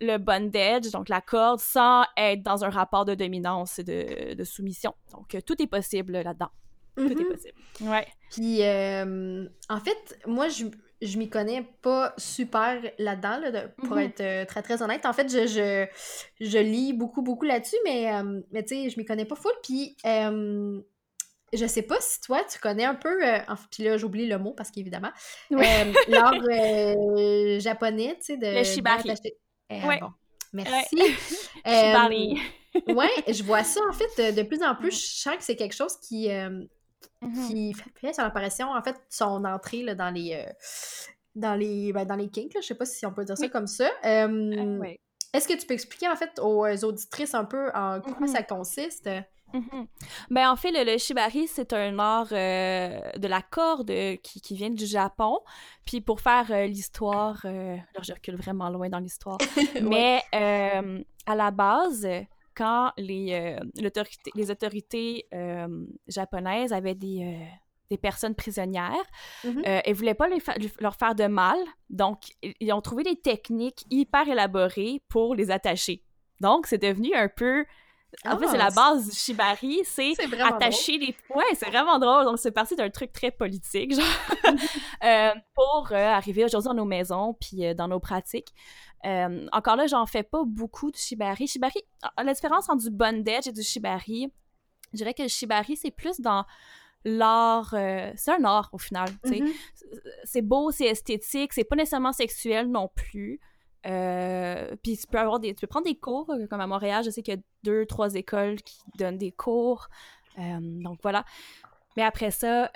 [0.00, 4.94] le bondage, donc la corde, sans être dans un rapport de dominance et de, soumission.
[5.12, 6.50] Donc, euh, tout est possible là-dedans.
[6.96, 7.28] Tout est mm-hmm.
[7.28, 7.58] possible.
[7.82, 8.06] Ouais.
[8.30, 10.66] Puis, euh, en fait, moi, je,
[11.02, 13.40] je m'y connais pas super là-dedans,
[13.78, 14.04] pour mm-hmm.
[14.04, 15.04] être euh, très, très honnête.
[15.04, 15.86] En fait, je, je,
[16.44, 18.10] je lis beaucoup, beaucoup là-dessus, mais,
[18.52, 19.52] mais tu sais, je m'y connais pas full.
[19.62, 19.96] Puis,
[21.52, 23.38] je sais pas si toi, tu connais un peu, euh,
[23.70, 25.10] puis là, j'oublie le mot parce qu'évidemment,
[25.52, 25.56] euh,
[26.08, 28.58] l'art euh, japonais, tu sais, de...
[28.58, 29.10] Le shibari.
[29.70, 30.08] Euh, bon,
[30.54, 30.96] merci.
[31.62, 32.40] shibari.
[32.88, 35.74] ouais, je vois ça, en fait, de plus en plus, je sens que c'est quelque
[35.74, 37.48] chose qui, mm-hmm.
[37.48, 40.42] qui fait son apparition, en fait, son entrée là, dans les...
[41.34, 43.48] dans les, ben, dans les kinks, là, je sais pas si on peut dire ça
[43.50, 43.90] comme ça.
[44.02, 44.98] Oui.
[45.34, 48.32] Est-ce que tu peux expliquer, en fait, aux auditrices un peu en quoi mm-hmm.
[48.32, 49.10] ça consiste?
[49.52, 49.86] Mhm.
[50.30, 54.70] Ben, en fait, le, shibari, c'est un art euh, de la corde qui, qui, vient
[54.70, 55.38] du Japon.
[55.84, 59.38] Puis pour faire euh, l'histoire, euh, alors je recule vraiment loin dans l'histoire,
[59.82, 62.06] mais à la base,
[62.54, 63.56] quand les,
[64.34, 65.26] les autorités
[66.06, 67.48] japonaises avaient des,
[67.90, 68.94] des personnes prisonnières,
[69.44, 70.28] mm ne voulaient pas
[70.80, 71.58] leur faire de mal,
[71.88, 76.02] donc ils ont trouvé des techniques hyper élaborées pour les attacher.
[76.40, 77.64] Donc, c'est devenu un peu
[78.24, 81.14] en fait, c'est la ah, base du shibari, c'est attacher les...
[81.34, 82.24] Ouais, c'est vraiment drôle.
[82.24, 84.04] Donc, c'est parti d'un truc très politique, genre,
[85.04, 88.52] euh, pour euh, arriver aujourd'hui dans nos maisons, puis euh, dans nos pratiques.
[89.04, 91.46] encore là, j'en fais pas beaucoup de shibari.
[91.46, 94.32] Shibari, ah, la différence entre du bondage et du shibari,
[94.92, 96.44] je dirais que le shibari, c'est plus dans
[97.04, 97.70] l'art...
[98.16, 99.52] c'est un art, au final, mm-hmm.
[100.24, 103.38] C'est beau, c'est esthétique, c'est pas nécessairement sexuel non plus.
[103.86, 107.04] Euh, puis tu peux avoir des, tu peux prendre des cours, euh, comme à Montréal,
[107.04, 109.88] je sais qu'il y a deux, trois écoles qui donnent des cours.
[110.38, 111.24] Euh, donc voilà.
[111.96, 112.70] Mais après ça,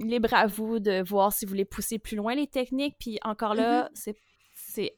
[0.00, 2.96] libre à vous de voir si vous voulez pousser plus loin les techniques.
[2.98, 4.14] Puis encore là, mm-hmm.
[4.54, 4.94] c'est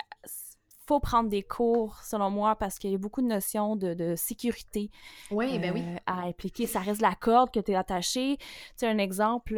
[0.91, 4.91] faut prendre des cours, selon moi, parce qu'il y a beaucoup de notions de, sécurité
[5.31, 5.83] oui, ben oui.
[6.07, 6.67] à impliquer.
[6.67, 8.39] Ça reste la corde que tu es attaché.
[8.77, 9.55] Tu un exemple,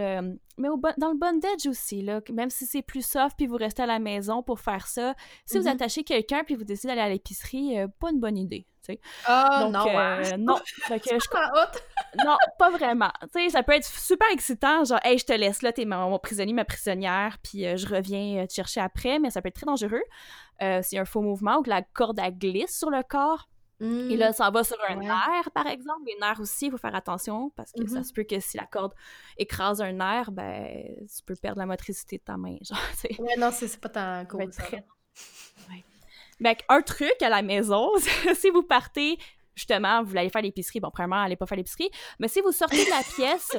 [0.59, 3.83] mais au, dans le bondage aussi, là, même si c'est plus soft puis vous restez
[3.83, 5.15] à la maison pour faire ça,
[5.47, 5.71] si vous mm-hmm.
[5.71, 8.67] attachez quelqu'un puis vous décidez d'aller à l'épicerie, euh, pas une bonne idée.
[9.29, 10.59] Oh non, euh, non.
[12.25, 13.13] non, pas vraiment.
[13.33, 16.19] Tu sais, ça peut être super excitant, genre, hey, je te laisse là, t'es mon,
[16.19, 19.67] prisonnier, ma prisonnière, puis euh, je reviens te chercher après, mais ça peut être très
[19.67, 20.03] dangereux.
[20.61, 23.49] C'est un faux mouvement ou que la corde elle glisse sur le corps.
[23.83, 26.03] Et là, ça va sur un nerf, par exemple.
[26.07, 28.05] Les nerfs aussi, il faut faire attention parce que ça mm-hmm.
[28.05, 28.95] se peut que si la corde
[29.37, 32.59] écrase un nerf, ben, tu peux perdre la motricité de ta main.
[32.63, 32.79] Genre,
[33.19, 34.55] ouais, non, c'est pas ta cause.
[34.55, 34.85] Très...
[36.39, 37.91] Ben, un truc à la maison,
[38.35, 39.19] si vous partez,
[39.55, 42.85] justement, vous allez faire l'épicerie, bon, premièrement, allez pas faire l'épicerie, mais si vous sortez
[42.85, 43.57] de la pièce.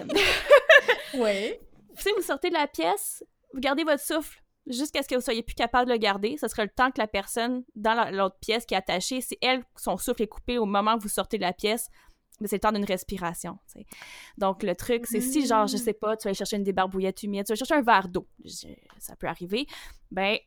[1.16, 1.60] ouais.
[1.98, 5.44] Si vous sortez de la pièce, vous gardez votre souffle jusqu'à ce que vous soyez
[5.44, 6.38] plus capable de le garder.
[6.38, 9.64] Ce sera le temps que la personne dans l'autre pièce qui est attachée, si elle,
[9.76, 11.90] son souffle est coupé au moment où vous sortez de la pièce,
[12.40, 13.58] mais c'est le temps d'une respiration.
[14.38, 17.24] Donc, le truc, c'est si, genre, je sais pas, tu vas aller chercher une débarbouillette
[17.24, 18.28] humide, tu vas chercher un verre d'eau,
[19.00, 19.68] ça peut arriver,
[20.12, 20.38] ben,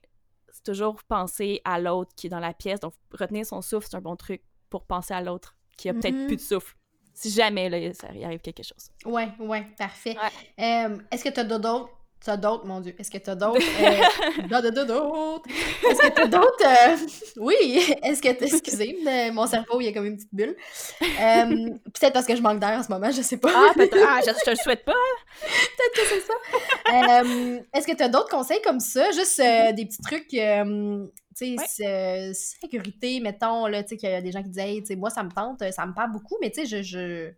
[0.53, 2.81] c'est toujours penser à l'autre qui est dans la pièce.
[2.81, 6.15] Donc, retenir son souffle, c'est un bon truc pour penser à l'autre qui a peut-être
[6.15, 6.27] mm-hmm.
[6.27, 6.75] plus de souffle.
[7.13, 8.91] Si jamais, là, ça arrive quelque chose.
[9.05, 10.17] Ouais, ouais, parfait.
[10.59, 11.91] Euh, est-ce que tu as d'autres
[12.27, 12.93] T'as d'autres, mon Dieu.
[12.99, 13.61] Est-ce que t'as d'autres?
[13.81, 14.71] Euh...
[14.85, 15.49] d'autres?
[15.89, 16.65] Est-ce que t'as d'autres?
[16.65, 16.97] Euh,
[17.37, 17.95] oui.
[18.03, 18.47] Est-ce que t'as...
[18.47, 18.99] Excusez,
[19.33, 20.57] mon cerveau, il y a comme une petite bulle.
[21.03, 23.53] Euh, peut-être parce que je manque d'air en ce moment, je sais pas.
[23.55, 23.97] Ah, peut-être.
[24.05, 24.93] Ah, je, te le souhaite pas.
[25.41, 27.21] peut-être que c'est ça.
[27.21, 29.13] Euh, est-ce que t'as d'autres conseils comme ça?
[29.13, 34.33] Juste des petits trucs, tu sais, sécurité, mettons, là, tu sais, qu'il y a des
[34.33, 36.51] gens qui disent, hey, tu sais, moi, ça me tente, ça me parle beaucoup, mais
[36.51, 37.31] tu sais, je je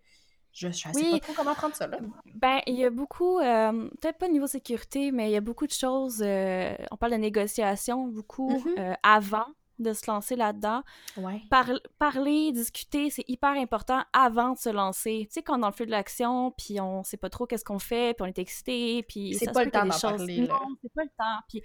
[0.66, 1.98] ne sais pas trop comment prendre ça, là.
[2.34, 5.40] Ben, il y a beaucoup, euh, peut-être pas au niveau sécurité, mais il y a
[5.40, 8.78] beaucoup de choses, euh, on parle de négociation, beaucoup mm-hmm.
[8.78, 9.46] euh, avant
[9.78, 10.82] de se lancer là-dedans.
[11.16, 11.40] Ouais.
[11.98, 15.26] parler, discuter, c'est hyper important avant de se lancer.
[15.28, 17.46] Tu sais, quand on est dans le feu de l'action, puis on sait pas trop
[17.46, 20.48] qu'est-ce qu'on fait, puis on est excité, puis c'est pas le temps d'en parler.
[20.48, 21.44] Non, c'est pas le temps.
[21.48, 21.62] Puis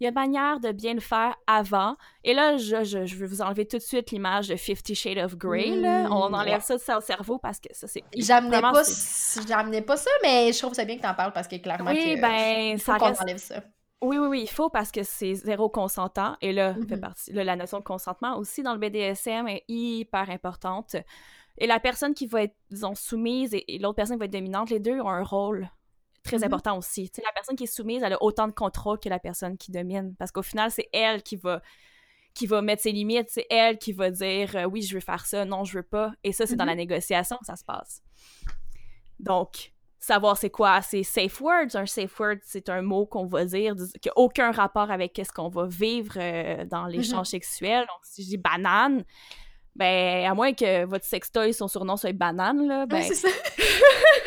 [0.00, 1.96] il y a une manière de bien le faire avant.
[2.24, 5.18] Et là, je, je, je vais vous enlever tout de suite l'image de Fifty Shades
[5.18, 5.76] of Grey.
[5.76, 6.08] là.
[6.10, 8.02] On enlève ça de son cerveau parce que ça, c'est.
[8.16, 11.56] J'amenais pas, pas ça, mais je trouve ça bien que tu en parles parce que
[11.56, 13.22] clairement, oui, ben, ça reste...
[13.22, 13.62] enlève ça.
[14.02, 16.36] Oui, oui, oui, il faut parce que c'est zéro consentant.
[16.42, 17.00] Et là, fait mm-hmm.
[17.00, 20.96] partie, la notion de consentement aussi dans le BDSM est hyper importante.
[21.58, 24.68] Et la personne qui va être, disons, soumise et l'autre personne qui va être dominante,
[24.68, 25.70] les deux ont un rôle
[26.26, 26.46] très mm-hmm.
[26.46, 27.10] important aussi.
[27.18, 30.14] la personne qui est soumise, elle a autant de contrôle que la personne qui domine.
[30.18, 31.62] Parce qu'au final, c'est elle qui va
[32.34, 35.24] qui va mettre ses limites, c'est elle qui va dire euh, oui, je veux faire
[35.24, 36.12] ça, non, je veux pas.
[36.22, 36.76] Et ça, c'est dans la mm-hmm.
[36.76, 38.02] négociation que ça se passe.
[39.18, 41.74] Donc, savoir c'est quoi, c'est safe words.
[41.74, 45.32] Un safe word, c'est un mot qu'on va dire qui n'a aucun rapport avec ce
[45.32, 47.30] qu'on va vivre euh, dans l'échange mm-hmm.
[47.30, 47.80] sexuel.
[47.80, 49.04] Donc, si je dis banane,
[49.74, 53.02] ben, à moins que votre sextoy, son surnom soit banane, là, ben...
[53.02, 53.28] ça.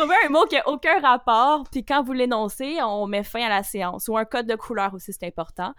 [0.00, 3.50] Trouver un mot qui n'a aucun rapport, puis quand vous l'énoncez, on met fin à
[3.50, 4.08] la séance.
[4.08, 5.74] Ou un code de couleur aussi, c'est important.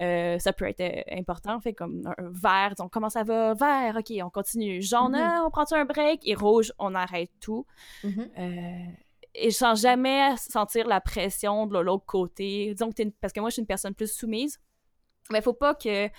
[0.00, 3.54] Euh, ça peut être euh, important, fait comme un vert, on comment ça va?
[3.54, 4.80] Vert, ok, on continue.
[4.80, 5.46] Jaune, mm-hmm.
[5.46, 6.20] on prend un break?
[6.24, 7.66] Et rouge, on arrête tout.
[8.04, 8.28] Mm-hmm.
[8.38, 8.92] Euh,
[9.34, 12.74] et je sens jamais sentir la pression de l'autre côté.
[12.74, 14.60] Disons que parce que moi, je suis une personne plus soumise.
[15.32, 16.12] Mais il faut pas que tu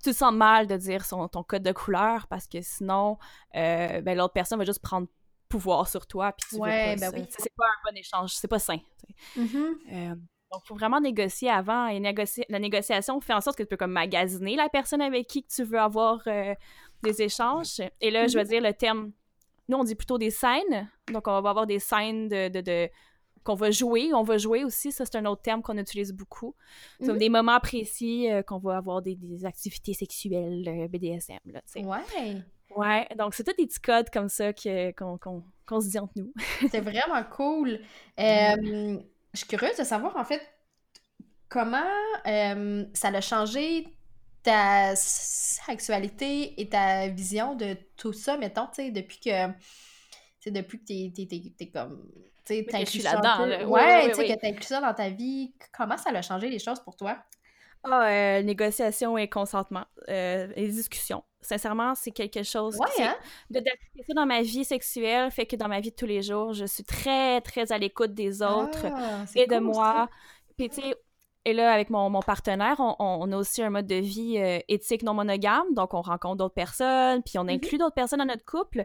[0.00, 3.18] te sens mal de dire son, ton code de couleur parce que sinon,
[3.52, 5.08] ben, l'autre personne va juste prendre
[5.50, 7.26] pouvoir sur toi, puis tu ouais, veux ben oui.
[7.28, 8.78] C'est pas un bon échange, c'est pas sain.
[9.36, 9.72] Mm-hmm.
[9.92, 10.14] Euh,
[10.52, 11.88] donc, il faut vraiment négocier avant.
[11.88, 15.26] Et négocier, la négociation fait en sorte que tu peux comme magasiner la personne avec
[15.26, 16.54] qui tu veux avoir euh,
[17.02, 17.80] des échanges.
[18.00, 18.48] Et là, je vais mm-hmm.
[18.48, 19.12] dire le terme.
[19.68, 20.88] Nous, on dit plutôt des scènes.
[21.12, 22.88] Donc, on va avoir des scènes de, de,
[23.42, 24.14] qu'on va jouer.
[24.14, 24.92] On va jouer aussi.
[24.92, 26.54] Ça, c'est un autre terme qu'on utilise beaucoup.
[27.00, 31.40] Mm Des moments précis euh, qu'on va avoir des, des activités sexuelles BDSM.
[31.46, 32.42] Là, ouais.
[32.76, 36.32] Ouais, donc c'est tous des petits codes comme ça qu'on se dit entre nous.
[36.70, 37.80] c'est vraiment cool.
[38.18, 39.00] je
[39.34, 40.40] suis curieuse de savoir, en fait,
[41.48, 41.90] comment
[42.24, 43.86] ça a changé
[44.42, 49.48] ta sexualité et ta vision de tout ça, mettons, tu sais, depuis que,
[50.40, 52.08] tu depuis que t'es, t'es, comme,
[52.46, 55.52] tu sais, là Ouais, tu sais, que ça dans ta vie.
[55.76, 57.18] Comment ça a changé les choses pour toi?
[57.82, 61.24] Ah, euh, négociation et consentement, euh, et discussion.
[61.40, 63.16] Sincèrement, c'est quelque chose ouais, hein?
[63.48, 66.20] de d'appliquer ça dans ma vie sexuelle fait que dans ma vie de tous les
[66.20, 70.10] jours, je suis très très à l'écoute des autres ah, et de moi.
[70.58, 70.94] Puis tu sais,
[71.46, 74.58] et là avec mon, mon partenaire, on, on, a aussi un mode de vie euh,
[74.68, 77.54] éthique non monogame, donc on rencontre d'autres personnes, puis on mm-hmm.
[77.54, 78.84] inclut d'autres personnes dans notre couple.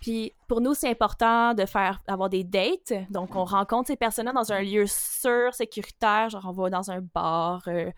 [0.00, 2.94] Puis pour nous, c'est important de faire avoir des dates.
[3.10, 7.00] Donc on rencontre ces personnes-là dans un lieu sûr, sécuritaire, genre on va dans un
[7.00, 7.90] bar, euh,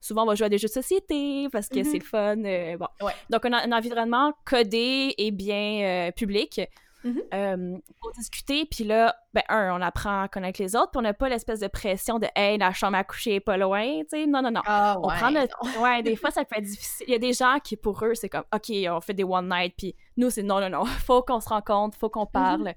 [0.00, 2.02] souvent on va jouer à des jeux de société parce que c'est mm-hmm.
[2.02, 2.44] fun.
[2.44, 2.88] Euh, bon.
[3.28, 6.60] Donc un, un, environnement codé et bien euh, public.
[7.04, 7.22] Mm-hmm.
[7.32, 11.02] Euh, pour discuter, puis là, ben, un, on apprend à connaître les autres, puis on
[11.02, 14.06] n'a pas l'espèce de pression de Hey, la chambre à coucher est pas loin, tu
[14.10, 14.26] sais.
[14.26, 14.60] Non, non, non.
[14.66, 15.56] Ah, on prend notre.
[15.80, 17.06] Ouais, des fois, ça peut être difficile.
[17.08, 19.48] Il y a des gens qui, pour eux, c'est comme OK, on fait des one
[19.48, 20.84] night, puis nous, c'est non, non, non.
[21.06, 22.32] Faut qu'on se rencontre, faut qu'on mm-hmm.
[22.32, 22.74] parle.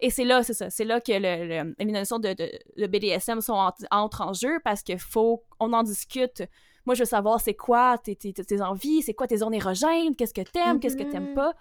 [0.00, 3.70] Et c'est là, c'est ça, c'est là que le, les notions de, de, BDSM sont
[3.90, 6.42] entrent en jeu parce qu'il faut, on en discute.
[6.84, 10.14] Moi, je veux savoir c'est quoi tes, tes, tes envies, c'est quoi tes zones érogènes,
[10.14, 11.34] qu'est-ce que t'aimes, qu'est-ce que t'aimes mm-hmm.
[11.34, 11.54] pas,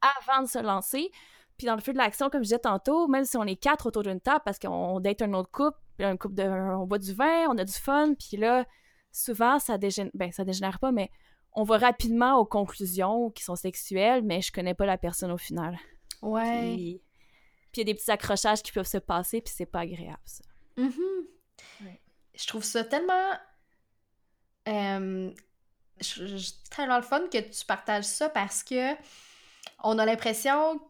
[0.00, 1.10] avant de se lancer.
[1.58, 3.86] Puis dans le feu de l'action, comme je disais tantôt, même si on est quatre
[3.86, 6.98] autour d'une table parce qu'on date un autre couple, puis un couple de, on boit
[6.98, 8.64] du vin, on a du fun, puis là,
[9.12, 11.10] souvent, ça dégénère, ben ça dégénère pas, mais
[11.52, 15.36] on va rapidement aux conclusions qui sont sexuelles, mais je connais pas la personne au
[15.36, 15.76] final.
[16.22, 16.74] Ouais.
[16.74, 17.02] Puis
[17.76, 20.42] il y a des petits accrochages qui peuvent se passer, puis c'est pas agréable, ça.
[20.76, 21.26] Mm-hmm.
[22.34, 23.32] Je trouve ça tellement.
[24.68, 25.30] Euh,
[26.74, 28.94] tellement le fun que tu partages ça parce que
[29.82, 30.80] on a l'impression.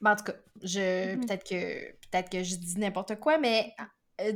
[0.00, 1.26] ben, en tout cas, je Mhm.
[1.26, 3.74] peut-être que peut-être que je dis n'importe quoi, mais
[4.20, 4.32] euh,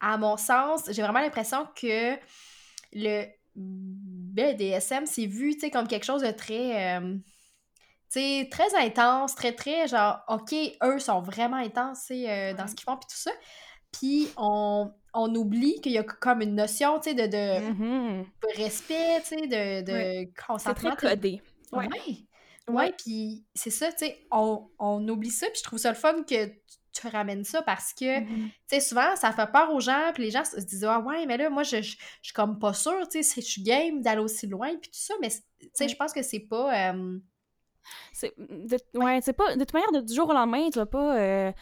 [0.00, 2.16] à mon sens, j'ai vraiment l'impression que
[2.92, 6.96] le BDSM, c'est vu, tu sais, comme quelque chose de très.
[6.98, 7.16] euh,
[8.10, 12.68] sais, très intense, très, très genre, OK, eux sont vraiment intenses, tu euh, dans Ouais.
[12.68, 13.30] ce qu'ils font, puis tout ça.
[13.92, 18.26] Puis on, on oublie qu'il y a comme une notion, tu sais, de, de Mhm.
[18.56, 20.94] respect, tu sais, de, de C'est consentement.
[20.96, 21.42] très codé.
[21.72, 21.88] Ouais.
[22.68, 22.92] Ouais.
[23.02, 26.22] Puis c'est ça, tu sais, on, on oublie ça, puis je trouve ça le fun
[26.22, 26.54] que tu-
[26.92, 28.50] tu ramènes ça parce que, tu Mhm.
[28.66, 31.24] sais, souvent, ça fait peur aux gens, puis les gens se se disent «Ah ouais,
[31.26, 31.96] mais là, moi, je, suis
[32.34, 35.14] comme pas sûre, tu sais, si je suis game d'aller aussi loin, puis tout ça,
[35.20, 36.90] mais, tu sais, je pense que c'est pas...
[36.92, 37.18] euh,
[38.12, 40.86] C'est de, ouais, c'est pas de toute manière de- du jour au lendemain, tu vas
[40.86, 41.52] pas euh,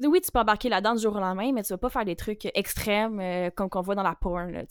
[0.00, 2.16] oui, tu peux embarquer là-dedans du jour au lendemain, mais tu vas pas faire des
[2.16, 4.50] trucs extrêmes euh, comme qu'on voit dans la porn.
[4.50, 4.62] là,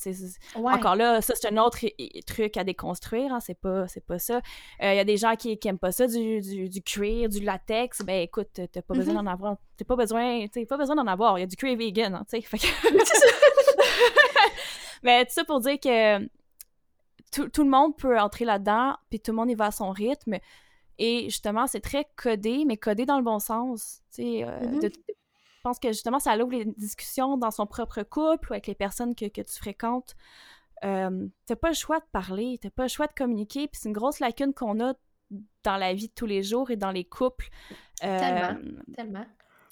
[0.57, 0.73] Ouais.
[0.73, 1.79] Encore là, ça c'est un autre
[2.27, 4.41] truc à déconstruire, hein, c'est pas c'est pas ça.
[4.81, 7.39] Il y a des gens qui, qui aiment pas ça du, du, du cuir, du
[7.39, 9.23] latex, ben écoute, t'as pas besoin Mhm.
[9.23, 11.77] d'en avoir, t'as pas besoin, t'as pas besoin d'en avoir, il y a du cuir
[11.77, 12.67] vegan, hein, fait que-
[15.03, 16.19] mais tout ça pour dire que
[17.35, 19.91] tout, tout le monde peut entrer là-dedans, puis tout le monde y va à son
[19.91, 20.37] rythme.
[20.97, 24.01] Et justement, c'est très codé, mais codé dans le bon sens.
[24.13, 24.79] Tu sais, euh, Mhm.
[24.79, 28.67] de- je pense que justement, ça ouvre les discussions dans son propre couple ou avec
[28.67, 30.15] les personnes que, que tu fréquentes.
[30.83, 33.89] Euh, t'as pas le choix de parler, t'as pas le choix de communiquer, puis c'est
[33.89, 34.93] une grosse lacune qu'on a
[35.63, 37.49] dans la vie de tous les jours et dans les couples.
[38.03, 38.59] Euh, Tellement.
[38.95, 39.25] Tellement.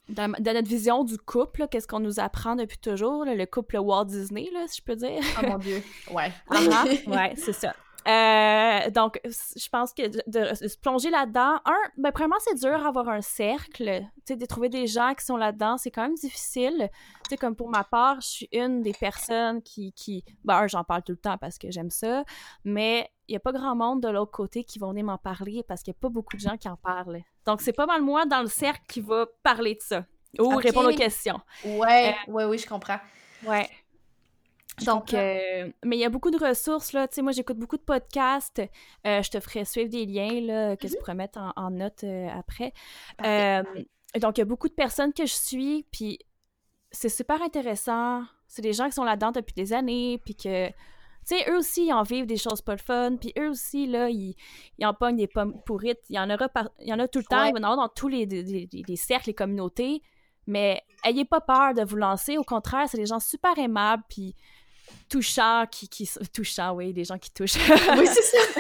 [0.10, 3.78] Dans, dans notre vision du couple, qu'est-ce qu'on nous apprend depuis toujours, là, le couple
[3.78, 5.22] Walt Disney, là, si je peux dire.
[5.42, 5.82] Oh mon Dieu.
[6.12, 6.32] Ouais.
[6.50, 7.74] Ah, ouais, c'est ça.
[8.06, 12.78] Euh, donc, je pense que de, de se plonger là-dedans, un, ben, premièrement, c'est dur
[12.84, 16.16] d'avoir un cercle, tu sais, de trouver des gens qui sont là-dedans, c'est quand même
[16.16, 16.90] difficile.
[17.24, 20.84] Tu sais, comme pour ma part, je suis une des personnes qui, qui ben, j'en
[20.84, 22.26] parle tout le temps parce que j'aime ça,
[22.66, 25.64] mais il n'y a pas grand monde de l'autre côté qui vont venir m'en parler
[25.64, 27.22] parce qu'il n'y a pas beaucoup de gens qui en parlent.
[27.46, 30.06] Donc, c'est pas mal moi dans le cercle qui va parler de ça
[30.40, 31.40] ou répondre aux questions.
[31.64, 33.00] Ouais, ouais, oui, je comprends.
[33.46, 33.70] Ouais.
[34.80, 37.08] Je Donc, euh, mais il y a beaucoup de ressources, là.
[37.08, 38.60] Tu sais, moi, j'écoute beaucoup de podcasts.
[39.06, 42.04] Euh, je te ferai suivre des liens, là, que tu pourrais mettre en, en note
[42.04, 42.74] euh, après.
[43.24, 43.62] Euh,
[44.20, 46.18] donc, il y a beaucoup de personnes que je suis, puis
[46.92, 48.24] c'est super intéressant.
[48.48, 50.70] C'est des gens qui sont là-dedans depuis des années, puis que,
[51.28, 53.88] tu sais, eux aussi, ils en vivent des choses pas le fun, puis eux aussi,
[53.88, 54.36] là, ils,
[54.78, 56.00] ils en pognent des pommes pourrites.
[56.10, 57.50] Il y en aura par- il y en a tout le temps, Ouais.
[57.50, 60.02] il y en avoir dans tous les, les- les- les cercles, les communautés,
[60.48, 62.38] mais ayez pas peur de vous lancer.
[62.38, 64.36] Au contraire, c'est des gens super aimables, puis
[65.10, 66.10] touchants, qui, qui...
[66.34, 67.56] Touchants, oui, des gens qui touchent.
[67.98, 68.38] Oui, c'est ça.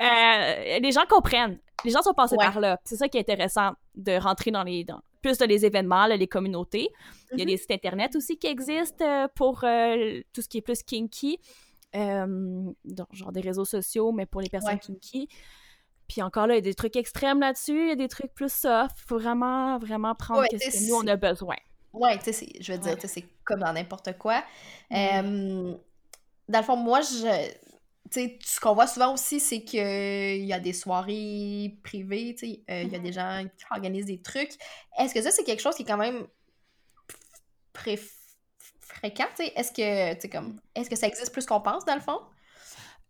[0.00, 1.58] Euh, les gens comprennent.
[1.84, 2.44] Les gens sont passés Ouais.
[2.44, 2.78] par là.
[2.84, 6.16] C'est ça qui est intéressant de rentrer dans les dans, plus de les événements, là,
[6.16, 6.88] les communautés.
[7.32, 7.50] Il y a Mhm.
[7.50, 11.38] des sites internet aussi qui existent euh, pour euh, tout ce qui est plus kinky.
[11.96, 12.72] Euh,
[13.12, 14.78] genre des réseaux sociaux, mais pour les personnes Ouais.
[14.80, 15.28] kinky.
[16.08, 18.34] Puis encore là, il y a des trucs extrêmes là-dessus, il y a des trucs
[18.34, 18.96] plus soft.
[18.98, 21.56] Il faut vraiment, vraiment prendre Ouais, ce que nous, on a besoin.
[21.92, 24.42] Ouais, tu sais, je veux dire, c'est comme dans n'importe quoi.
[24.90, 24.96] Mhm.
[25.70, 25.74] Euh,
[26.48, 27.52] dans le fond, moi, je.
[28.10, 32.36] Tu sais, ce qu'on voit souvent aussi, c'est qu'il y a des soirées privées,
[32.70, 34.52] euh, il y a des gens qui organisent des trucs.
[34.98, 36.26] Est-ce que ça, c'est quelque chose qui est quand même
[37.72, 39.24] fréquent?
[39.38, 42.20] Est-ce que, tu sais, comme, est-ce que ça existe plus qu'on pense, dans le fond?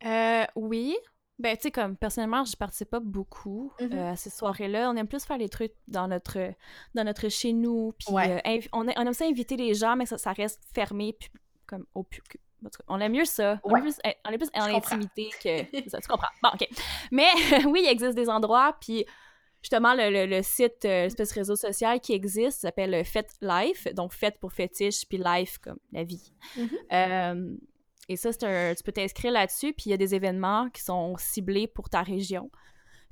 [0.04, 0.96] Euh, oui.
[1.38, 3.92] Ben, tu sais, comme, personnellement, je participe pas beaucoup Mhm.
[3.92, 4.88] euh, à ces soirées-là.
[4.90, 6.52] On aime plus faire les trucs dans notre,
[6.94, 7.92] dans notre chez nous.
[7.98, 8.40] Puis, Ouais.
[8.46, 11.28] euh, on, a- on aime ça inviter les gens, mais ça, ça reste fermé, puis
[11.66, 12.44] comme au pu- en tout cas,
[12.88, 13.60] On aime mieux ça.
[13.64, 13.80] On, Ouais.
[13.80, 13.94] est plus,
[14.26, 14.96] on est plus en Je comprends.
[14.96, 15.88] intimité que.
[15.90, 16.28] ça, tu comprends.
[16.42, 16.68] Bon, OK.
[17.10, 17.26] Mais
[17.66, 19.04] oui, il existe des endroits, puis
[19.62, 23.30] justement, le, le- le site, euh, l'espèce de réseau social qui existe s'appelle euh, Fête
[23.40, 26.32] Life, donc Fête pour fétiche, puis Life comme la vie.
[26.56, 26.68] Mhm.
[26.92, 27.56] Euh,
[28.08, 31.16] et ça, un, tu peux t'inscrire là-dessus, puis il y a des événements qui sont
[31.16, 32.50] ciblés pour ta région.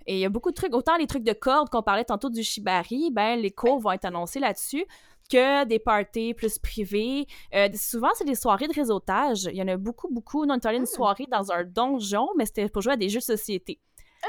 [0.06, 2.30] Et il y a beaucoup de trucs, autant les trucs de cordes qu'on parlait tantôt
[2.30, 4.84] du shibari, ben les cours vont être annoncés là-dessus,
[5.30, 7.26] que des parties plus privées.
[7.54, 9.44] Euh, souvent, c'est des soirées de réseautage.
[9.44, 10.44] Il y en a beaucoup, beaucoup.
[10.44, 10.86] Nous, on est allé une Hmm.
[10.86, 13.80] soirée dans un donjon, mais c'était pour jouer à des jeux de société.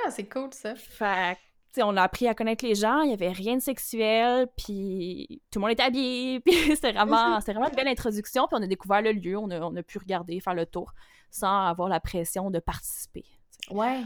[0.06, 0.76] Ah, c'est cool, ça.
[0.76, 1.38] Fait
[1.82, 5.58] on a appris à connaître les gens, il y avait rien de sexuel, puis tout
[5.58, 9.02] le monde était habillé, puis c'était vraiment, vraiment une belle introduction, puis on a découvert
[9.02, 10.92] le lieu, on a, on a pu regarder, faire le tour,
[11.32, 13.26] sans avoir la pression de participer.
[13.72, 14.04] Ouais.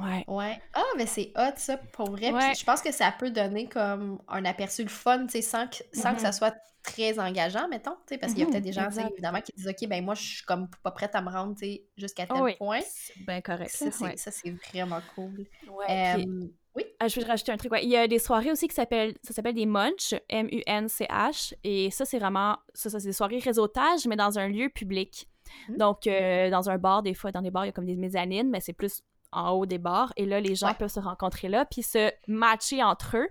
[0.00, 0.24] Ouais.
[0.28, 0.60] Ouais.
[0.74, 2.28] Ah, mais c'est hot, ça, pour vrai.
[2.28, 2.54] Puis Ouais.
[2.54, 5.76] je pense que ça peut donner comme un aperçu le fun, tu sais, sans que,
[5.92, 6.32] sans que ça Mhm.
[6.34, 8.92] soit très engageant, mettons, tu sais, parce qu'il y a Mhm, peut-être des gens, tu
[8.94, 9.12] sais, exact.
[9.12, 11.66] évidemment, qui disent, OK, ben moi, je suis comme pas prête à me rendre, tu
[11.66, 12.54] sais, jusqu'à tel Ah oui.
[12.56, 12.80] point.
[12.86, 13.70] C'est bien correct.
[13.70, 14.16] Ça, c'est ouais.
[14.16, 15.44] ça, c'est vraiment cool.
[15.68, 16.84] Ouais, puis- oui?
[17.00, 17.72] Ah, je vais rajouter un truc.
[17.72, 17.82] Ouais.
[17.84, 22.04] Il y a des soirées aussi qui s'appellent, ça s'appelle des munch, M-U-N-C-H, et ça,
[22.04, 25.28] c'est vraiment, ça, ça, c'est des soirées réseautage, mais dans un lieu public.
[25.68, 25.76] Mm.
[25.76, 27.96] Donc, euh, dans un bar, des fois, dans les bars, il y a comme des
[27.96, 29.02] mezzanines, mais c'est plus
[29.32, 30.12] en haut des bars.
[30.16, 33.28] Et là, les gens peuvent se rencontrer là, puis se matcher entre eux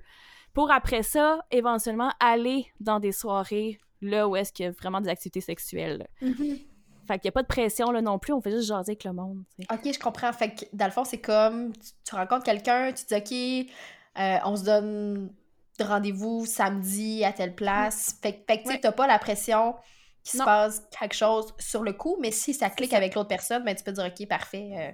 [0.54, 5.02] pour après ça, éventuellement, aller dans des soirées là où est-ce qu'il y a vraiment
[5.02, 6.08] des activités sexuelles.
[6.22, 6.66] Mm-hmm.
[7.08, 9.04] Fait qu'il n'y a pas de pression là non plus, on fait juste jaser avec
[9.04, 9.44] le monde.
[9.72, 10.34] Ok, je comprends.
[10.34, 11.74] Fait que dans le fond, c'est comme
[12.04, 13.72] tu, rencontres quelqu'un, tu dis ok,
[14.20, 15.32] euh, on se donne
[15.80, 18.18] rendez-vous samedi à telle place.
[18.22, 19.76] Fait, fait que tu n'as pas la pression
[20.24, 23.64] qu'il se passe quelque chose sur le coup, mais si ça clique avec l'autre personne,
[23.64, 24.92] ben, tu peux dire ok, parfait, euh,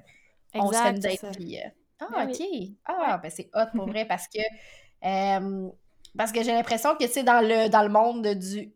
[0.56, 1.26] on se fait une date.
[1.36, 1.68] Puis, euh,
[2.00, 2.42] ah, ben ok.
[2.86, 4.40] Ah, ben c'est hot pour vrai parce que.
[6.16, 8.74] parce que j'ai l'impression que, tu sais, dans le, dans le monde du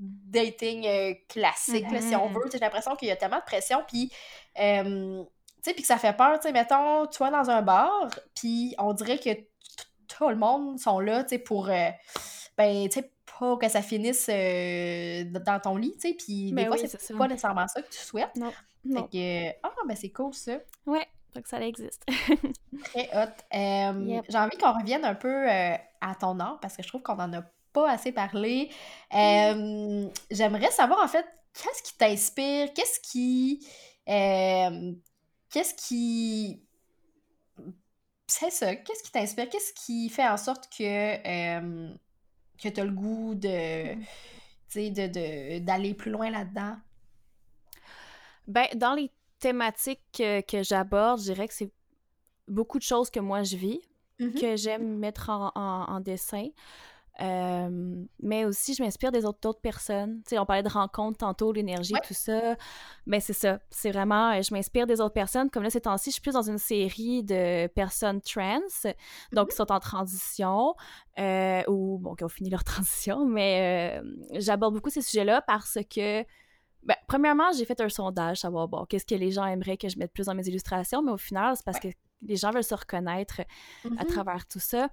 [0.00, 2.32] dating euh, classique, si on mm-hmm.
[2.32, 2.50] veut.
[2.50, 4.10] J'ai l'impression qu'il y a tellement de pression, puis,
[4.58, 7.62] euh, tu sais, puis que ça fait peur, tu sais, mettons, tu vas dans un
[7.62, 9.30] bar, puis on dirait que
[10.08, 11.90] tout le monde sont là, tu sais, pour, euh,
[12.56, 16.66] ben, tu sais, pas que ça finisse dans ton lit, tu sais, puis des ben
[16.66, 18.34] fois, c'est pas nécessairement ça que tu souhaites.
[18.36, 18.52] Non.
[18.82, 20.58] Fait que, ah, ben c'est cool, ça.
[20.86, 22.04] Ouais, donc ça existe.
[22.84, 24.22] Très hot.
[24.28, 27.32] J'ai envie qu'on revienne un peu à ton art, parce que je trouve qu'on en
[27.32, 28.70] a pas assez parlé.
[29.14, 32.72] Euh, j'aimerais savoir, en fait, qu'est-ce qui t'inspire?
[32.74, 33.66] Qu'est-ce qui.
[34.08, 34.92] Euh,
[35.50, 36.62] qu'est-ce qui.
[38.26, 38.76] C'est ça.
[38.76, 39.48] Qu'est-ce qui t'inspire?
[39.48, 41.92] Qu'est-ce qui fait en sorte que, euh,
[42.62, 43.94] que tu as le goût de.
[44.74, 46.76] de, d'aller plus loin là-dedans?
[48.50, 51.72] Ben, dans les thématiques que, j'aborde, je dirais que c'est
[52.48, 53.80] beaucoup de choses que moi je vis,
[54.18, 54.40] mm-hmm.
[54.40, 56.48] que j'aime mettre en, en dessin.
[57.20, 60.22] Euh, mais aussi, je m'inspire des autres, personnes.
[60.24, 62.56] Tu sais, on parlait de rencontres tantôt, l'énergie, tout ça.
[63.06, 63.58] Mais c'est ça.
[63.70, 65.50] C'est vraiment, euh, je m'inspire des autres personnes.
[65.50, 68.60] Comme là, ces temps-ci, je suis plus dans une série de personnes trans,
[69.32, 69.56] donc qui mm-hmm.
[69.56, 70.74] sont en transition,
[71.18, 73.26] euh, ou, bon, qui ont fini leur transition.
[73.26, 74.00] Mais
[74.32, 76.24] j'aborde beaucoup ces sujets-là parce que,
[76.82, 79.98] ben, premièrement, j'ai fait un sondage, savoir, bon, qu'est-ce que les gens aimeraient que je
[79.98, 81.02] mette plus dans mes illustrations.
[81.02, 81.88] Mais au final, c'est parce que
[82.22, 83.40] les gens veulent se reconnaître
[83.84, 84.06] à mm-hmm.
[84.06, 84.88] travers tout ça.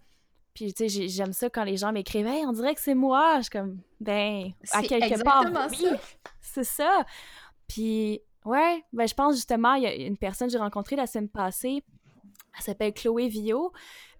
[0.53, 3.37] Puis, tu sais, j'aime ça quand les gens m'écrivent Hey, on dirait que c'est moi.
[3.37, 5.87] Je suis comme, ben, à quelque part, oui,
[6.41, 7.05] c'est ça.
[7.67, 11.05] Puis, ouais, ben, je pense justement, il y a une personne que j'ai rencontrée la
[11.05, 11.83] semaine passée,
[12.57, 13.71] elle s'appelle Chloé Vio.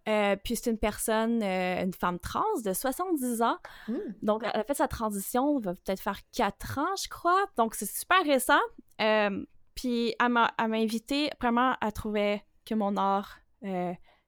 [0.08, 3.58] Euh, puis c'est une personne, euh, une femme trans de 70 ans.
[3.88, 3.98] Hmm.
[4.22, 7.46] Donc, elle a fait sa transition, va peut-être faire 4 ans, je crois.
[7.58, 8.60] Donc, c'est super récent.
[9.02, 9.46] Euh,
[9.76, 13.40] puis elle m'a invité, vraiment, elle trouvait que mon art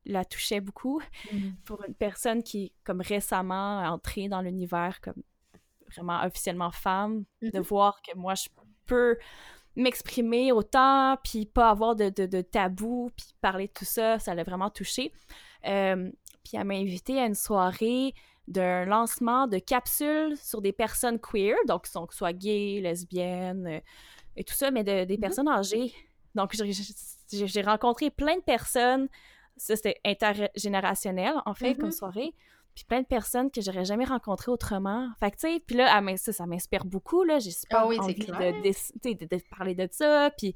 [0.05, 1.01] la touchait beaucoup.
[1.32, 1.55] Mm-hmm.
[1.65, 5.21] Pour une personne qui est comme récemment entrée dans l'univers comme
[5.95, 7.61] vraiment officiellement femme, de mm-hmm.
[7.61, 8.49] voir que moi, je
[8.86, 9.17] peux
[9.75, 14.43] m'exprimer autant, puis pas avoir de, de, tabou, puis parler de tout ça, ça l'a
[14.43, 15.13] vraiment touché.
[15.66, 16.10] Euh,
[16.43, 18.14] puis elle m'a invité à une soirée
[18.47, 23.80] d'un lancement de capsules sur des personnes queer, donc qui sont soit gays, lesbiennes euh,
[24.36, 25.20] et tout ça, mais de, des mm-hmm.
[25.20, 25.93] personnes âgées.
[26.36, 26.55] Donc
[27.32, 29.07] j'ai rencontré plein de personnes
[29.60, 31.97] ça, c'était intergénérationnel, en fait, comme mm-hmm.
[31.97, 32.34] soirée.
[32.76, 35.10] Puis plein de personnes que j'aurais jamais rencontrées autrement.
[35.20, 37.39] Fait que, tu sais, puis là, ça, ça m'inspire beaucoup, là.
[37.39, 40.55] J'ai super ah envie de, de, parler de ça, puis...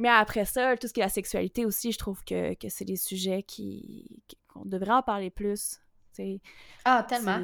[0.00, 2.86] Mais après ça, tout ce qui est la sexualité aussi, je trouve que, que c'est
[2.86, 5.78] des sujets qui, qu'on devrait en parler plus,
[6.86, 7.38] Ah, tellement!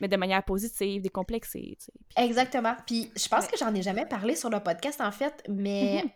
[0.00, 1.76] mais de manière positive, décomplexée.
[1.80, 2.24] Puis...
[2.24, 2.76] Exactement.
[2.86, 6.10] Puis je pense que j'en ai jamais parlé sur le podcast, en fait, mais mm-hmm.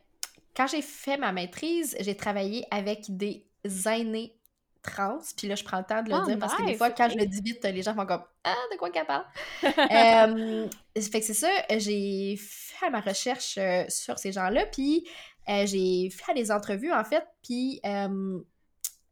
[0.57, 3.45] quand j'ai fait ma maîtrise, j'ai travaillé avec des
[3.87, 4.39] aînés
[4.83, 5.19] trans.
[5.37, 7.09] Puis là, je prends le temps de le ah, dire parce que des fois, quand
[7.09, 9.25] je le dis vite, les gens font comme Ah, de quoi qu'elle parle?
[9.65, 15.07] euh, fait que c'est ça, j'ai fait ma recherche euh, sur ces gens-là, puis
[15.51, 18.41] euh, j'ai fait des entrevues en fait, puis euh,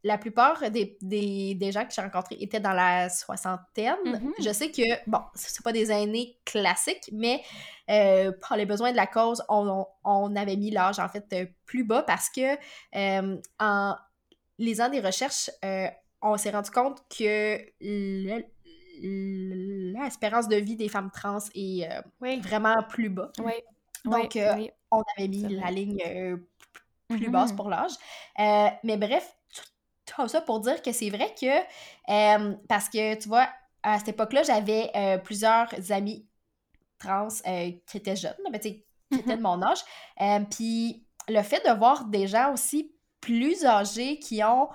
[0.03, 3.95] la plupart des, gens que j'ai rencontrés étaient dans la soixantaine.
[4.05, 4.43] Mm-hmm.
[4.43, 7.41] Je sais que, bon, c'est pas des aînés classiques, mais
[7.87, 11.35] pour les besoins de la cause, on, on avait mis l'âge en fait
[11.65, 12.55] plus bas parce que
[13.59, 13.95] en
[14.59, 15.87] lisant des recherches, euh,
[16.21, 17.57] on s'est rendu compte que
[19.01, 22.01] l'espérance de vie des femmes trans est euh,
[22.41, 23.31] vraiment plus bas.
[24.05, 25.97] Donc, euh, on avait mis la ligne
[27.07, 27.31] plus mm-hmm.
[27.31, 27.91] basse pour l'âge.
[28.83, 29.35] mais bref,
[30.05, 33.49] tout ça pour dire que c'est vrai que, parce que, tu vois,
[33.83, 34.91] à cette époque-là, j'avais
[35.23, 36.27] plusieurs amis
[36.97, 37.27] trans
[37.87, 39.39] qui étaient jeunes, mais qui étaient de mm-hmm.
[39.39, 39.79] mon âge.
[40.49, 44.69] Puis le fait de voir des gens aussi plus âgés qui ont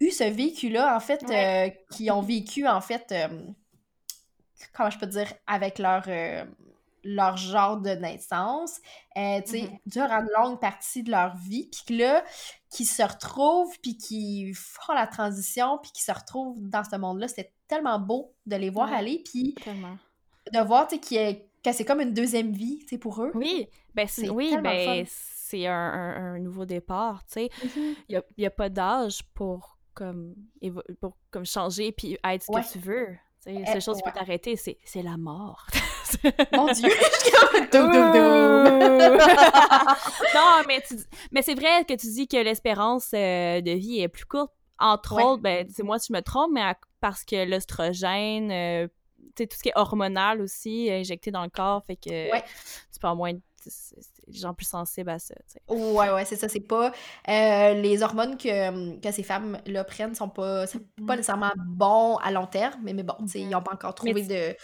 [0.00, 3.28] eu ce vécu-là, en fait, euh, qui ont vécu, en fait, euh,
[4.72, 6.44] comment je peux dire, avec leur, euh,
[7.04, 8.80] leur genre de naissance,
[9.14, 9.78] tu sais, mm-hmm.
[9.86, 12.24] durant une longue partie de leur vie, puis que là,
[12.70, 17.28] qui se retrouvent, puis qui font la transition, puis qui se retrouvent dans ce monde-là,
[17.28, 19.54] c'est tellement beau de les voir aller, puis
[20.52, 23.32] de voir, tu sais, que c'est comme une deuxième vie, tu sais, pour eux.
[23.34, 27.50] Oui, ben c'est, oui, ben c'est un, nouveau départ, tu sais.
[27.64, 27.96] Mm-hmm.
[28.08, 30.34] Il n'y a, pas d'âge pour comme,
[31.00, 33.16] pour comme changer puis être ce que tu veux.
[33.46, 35.66] La seule eh, chose qui peut t'arrêter, c'est, c'est la mort.
[36.52, 36.88] Mon Dieu!
[40.34, 40.82] non, mais,
[41.30, 44.52] mais c'est vrai que tu dis que l'espérance euh, de vie est plus courte.
[44.78, 46.62] Entre autres, ben, c'est moi si je me trompe, mais
[47.00, 48.88] parce que l'oestrogène, euh,
[49.36, 53.34] tout ce qui est hormonal aussi, injecté dans le corps, fait que tu peux moins
[54.32, 55.34] les gens plus sensibles à ça.
[55.68, 56.48] Ouais, ouais, c'est ça.
[56.48, 56.92] C'est pas.
[57.28, 61.16] Euh, les hormones que, que ces femmes-là prennent sont pas, pas mm-hmm.
[61.16, 64.56] nécessairement bons à long terme, mais, mais bon, ils n'ont pas encore trouvé de,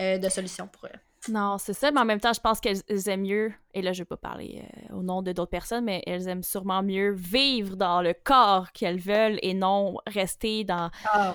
[0.00, 0.98] euh, de solution pour eux.
[1.28, 4.00] Non, c'est ça, mais en même temps, je pense qu'elles aiment mieux, et là, je
[4.00, 7.76] vais pas parler euh, au nom de d'autres personnes, mais elles aiment sûrement mieux vivre
[7.76, 11.34] dans le corps qu'elles veulent et non rester dans, ah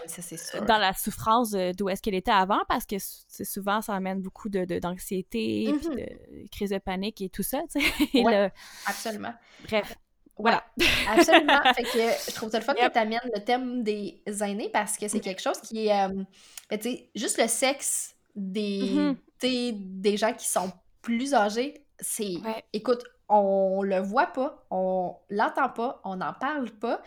[0.68, 5.68] dans la souffrance d'où est-ce qu'elle était avant, parce que souvent, ça amène beaucoup d'anxiété,
[5.68, 5.96] de, mm-hmm.
[5.96, 8.24] de crise de panique et tout ça, tu sais.
[8.24, 8.52] Ouais,
[8.86, 9.34] absolument.
[9.64, 9.96] Bref.
[10.38, 10.64] Voilà.
[11.10, 11.62] absolument.
[11.74, 14.98] fait que je trouve ça le fun que tu amènes le thème des aînés parce
[14.98, 15.94] que c'est quelque chose qui est.
[15.94, 16.24] Euh,
[16.70, 19.16] ben, tu sais, juste le sexe des, mm-hmm.
[19.42, 20.72] Des gens qui sont
[21.02, 22.34] plus âgés, c'est.
[22.74, 27.02] Écoute, on le voit pas, on l'entend pas, on n'en parle pas.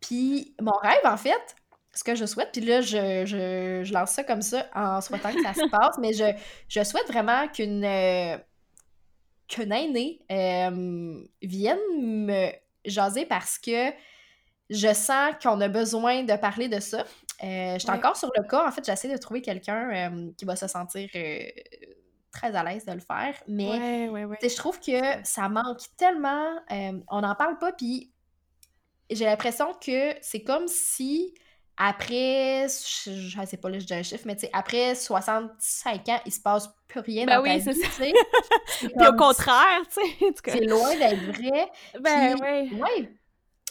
[0.00, 1.56] Puis mon rêve, en fait,
[1.94, 5.42] ce que je souhaite, puis là, je, je, lance ça comme ça en souhaitant que
[5.42, 6.24] ça se passe, mais je,
[6.68, 8.36] je souhaite vraiment qu'une euh,
[9.48, 12.50] qu'une aînée euh, vienne me
[12.84, 13.90] jaser parce que
[14.70, 17.04] je sens qu'on a besoin de parler de ça.
[17.42, 18.66] Euh, je suis encore sur le cas.
[18.66, 21.40] En fait, j'essaie de trouver quelqu'un euh, qui va se sentir euh,
[22.30, 23.34] très à l'aise de le faire.
[23.48, 24.08] Mais
[24.42, 26.56] je trouve que ça manque tellement.
[26.70, 27.72] on n'en parle pas.
[27.72, 28.12] Puis
[29.10, 31.34] j'ai l'impression que c'est comme si
[31.76, 36.08] après, je, ne sais pas, là, je dis un chiffre, mais tu sais, après 65
[36.10, 38.12] ans, il se passe plus rien ben dans oui, ta vie, sais.
[38.78, 40.32] Puis au contraire, tu sais.
[40.46, 41.70] C'est loin d'être vrai.
[41.98, 42.78] Ben oui.
[42.78, 43.12] Ouais.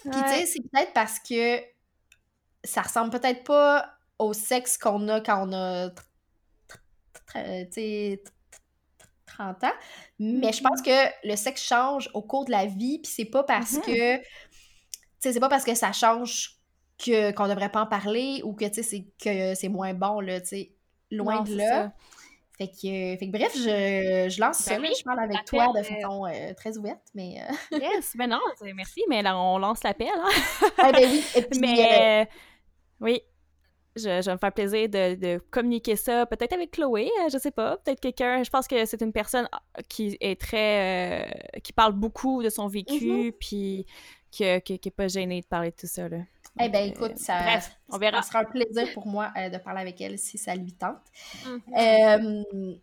[0.02, 1.62] Puis tu sais, c'est peut-être parce que
[2.64, 3.86] ça ressemble peut-être pas
[4.20, 5.90] au sexe qu'on a quand on a
[9.26, 9.72] 30 ans,
[10.20, 11.12] mais je pense mm-hmm.
[11.22, 14.20] que le sexe change au cours de la vie, puis c'est pas parce mm-hmm.
[14.20, 14.24] que
[15.20, 16.58] c'est pas parce que ça change
[16.98, 20.40] que qu'on devrait pas en parler ou que c'est que c'est moins bon là,
[21.10, 21.94] loin de là.
[22.58, 25.82] Fait que, fait que, bref, je, je lance ben ça, je parle avec toi de
[25.82, 27.42] façon euh, très ouverte, mais...
[27.42, 28.40] Euh, yes, ben non,
[28.76, 30.30] merci, mais là, on lance l'appel, hein?
[30.78, 31.60] ah ben oui, et puis...
[31.62, 32.26] Mais, euh,
[33.02, 33.22] oui,
[33.96, 37.52] je, je, vais me faire plaisir de, de communiquer ça, peut-être avec Chloé, je sais
[37.52, 41.52] pas, peut-être quelqu'un, je pense que c'est une personne ah, qui est très...
[41.64, 43.32] qui parle beaucoup de son vécu, mm-hmm.
[43.34, 43.86] puis
[44.32, 46.20] qui, qui, qui est pas gênée de parler de tout ça, là.
[46.60, 48.22] Eh bien, écoute, ça, bref, on verra.
[48.22, 51.00] sera un plaisir pour moi euh, de parler avec elle si ça lui tente.
[51.46, 52.44] Mm-hmm.
[52.50, 52.74] Euh,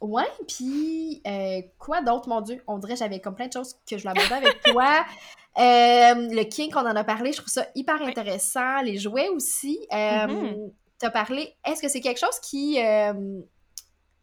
[0.00, 2.62] ouais, puis euh, quoi d'autre, mon Dieu?
[2.66, 5.04] On dirait que j'avais comme plein de choses que je voulais aborder avec toi.
[5.56, 8.80] le kink, on en a parlé, je trouve ça hyper intéressant.
[8.82, 9.78] Les jouets aussi.
[9.90, 10.72] Mm-hmm.
[11.00, 12.78] Tu as parlé, est-ce que c'est quelque chose qui.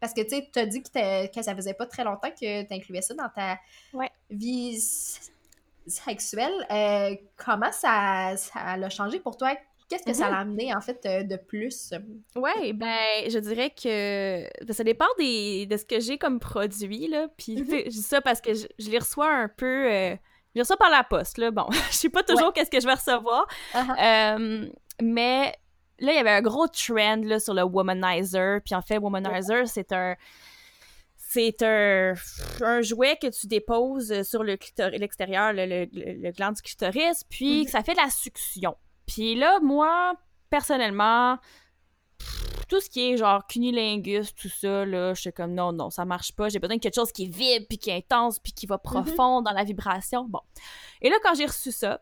[0.00, 2.62] parce que tu sais, tu as dit que, que, ça faisait pas très longtemps que
[2.62, 3.58] tu incluais ça dans ta
[4.30, 4.80] vie
[5.86, 9.56] sexuelle, euh, comment ça, ça l'a changé pour toi?
[9.88, 10.32] Qu'est-ce que ça mhm.
[10.32, 11.92] l'a amené, en fait, euh, de plus?
[12.34, 17.06] Oui, ben, je dirais que ben, ça dépend des, de ce que j'ai comme produit,
[17.06, 17.28] là.
[17.36, 17.82] Puis, mhm.
[17.84, 19.86] je dis ça parce que je, les reçois un peu...
[19.92, 21.52] Euh, je les reçois par la poste, là.
[21.52, 23.46] Bon, je sais pas toujours qu'est-ce que je vais recevoir.
[23.74, 24.70] Uh-huh.
[25.00, 25.54] mais
[26.00, 28.60] là, il y avait un gros trend, là, sur le womanizer.
[28.64, 30.16] Puis, en fait, womanizer, c'est un
[31.28, 32.14] c'est un,
[32.62, 34.56] un, jouet que tu déposes sur le
[34.92, 37.68] l'extérieur, le, le, le, gland du clitoris, puis mhm.
[37.68, 38.74] ça fait de la succion.
[39.06, 40.14] Puis là, moi,
[40.50, 41.38] personnellement,
[42.68, 46.04] tout ce qui est genre cunilingus, tout ça, là, je suis comme non, non, ça
[46.04, 46.48] marche pas.
[46.48, 48.82] J'ai besoin de quelque chose qui vibre, puis qui est intense, puis qui va mhm.
[48.82, 50.24] profond dans la vibration.
[50.24, 50.40] Bon.
[51.00, 52.00] Et là, quand j'ai reçu ça,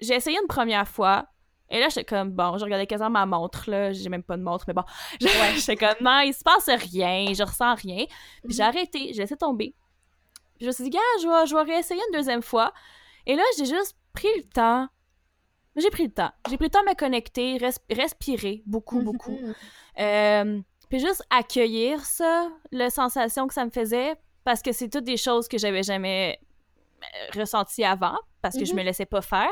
[0.00, 1.26] j'ai essayé une première fois,
[1.70, 3.92] et là, j'étais comme, bon, je regardais quasiment ma montre, là.
[3.92, 4.84] J'ai même pas de montre, mais bon.
[5.20, 8.06] J'étais comme, non, il se passe rien, je ressens rien.
[8.42, 8.68] Puis j'ai mhm.
[8.68, 9.74] arrêté, j'ai laissé tomber.
[10.56, 12.72] Puis je me suis dit, gars, je vais, je vais réessayer une deuxième fois.
[13.26, 14.88] Et là, j'ai juste pris le temps.
[15.80, 16.30] J'ai pris le temps.
[16.48, 17.58] J'ai pris le temps de me connecter,
[17.90, 19.38] respirer beaucoup, beaucoup.
[20.00, 24.14] Euh, puis juste accueillir ça, la sensation que ça me faisait,
[24.44, 26.38] parce que c'est toutes des choses que j'avais jamais
[27.02, 28.84] euh, ressenti avant parce que je me mm-hmm.
[28.84, 29.50] laissais pas faire.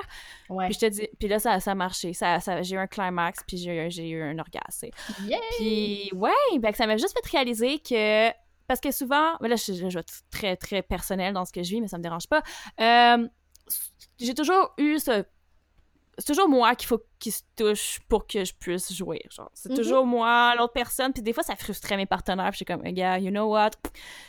[0.49, 2.87] Puis je te dis, puis là ça, ça a marché, ça, ça j'ai eu un
[2.87, 4.89] climax puis j'ai eu un orgasme.
[5.59, 8.31] Puis ouais, ben ça m'a juste fait réaliser que
[8.67, 11.71] parce que souvent, là je, je, vais être très très personnel dans ce que je
[11.71, 12.43] vis mais ça me dérange pas.
[12.81, 13.29] Euh,
[14.19, 15.25] j'ai toujours eu ce
[16.19, 19.23] c'est toujours moi qu'il faut qu'il se touche pour que je puisse jouer.
[19.31, 19.77] Genre, c'est Mhm.
[19.77, 21.13] toujours moi, l'autre personne.
[21.13, 22.55] Puis des fois, ça frustrait mes partenaires.
[22.55, 23.71] Suis comme, gars, you know what?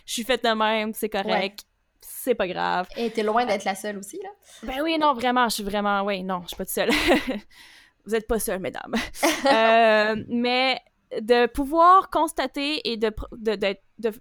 [0.06, 1.64] Je suis faite de même, c'est correct.
[2.02, 2.88] C'est pas grave.
[2.98, 4.30] Et t'es loin d'être la seule aussi, là?
[4.64, 6.02] Ben oui, non, vraiment, je suis vraiment.
[6.04, 6.90] Oui, non, je suis pas toute seule.
[8.06, 8.94] Vous êtes pas seule, mesdames.
[9.46, 10.82] Euh, mais
[11.22, 13.14] de pouvoir constater et de.
[13.32, 14.14] de, de, de-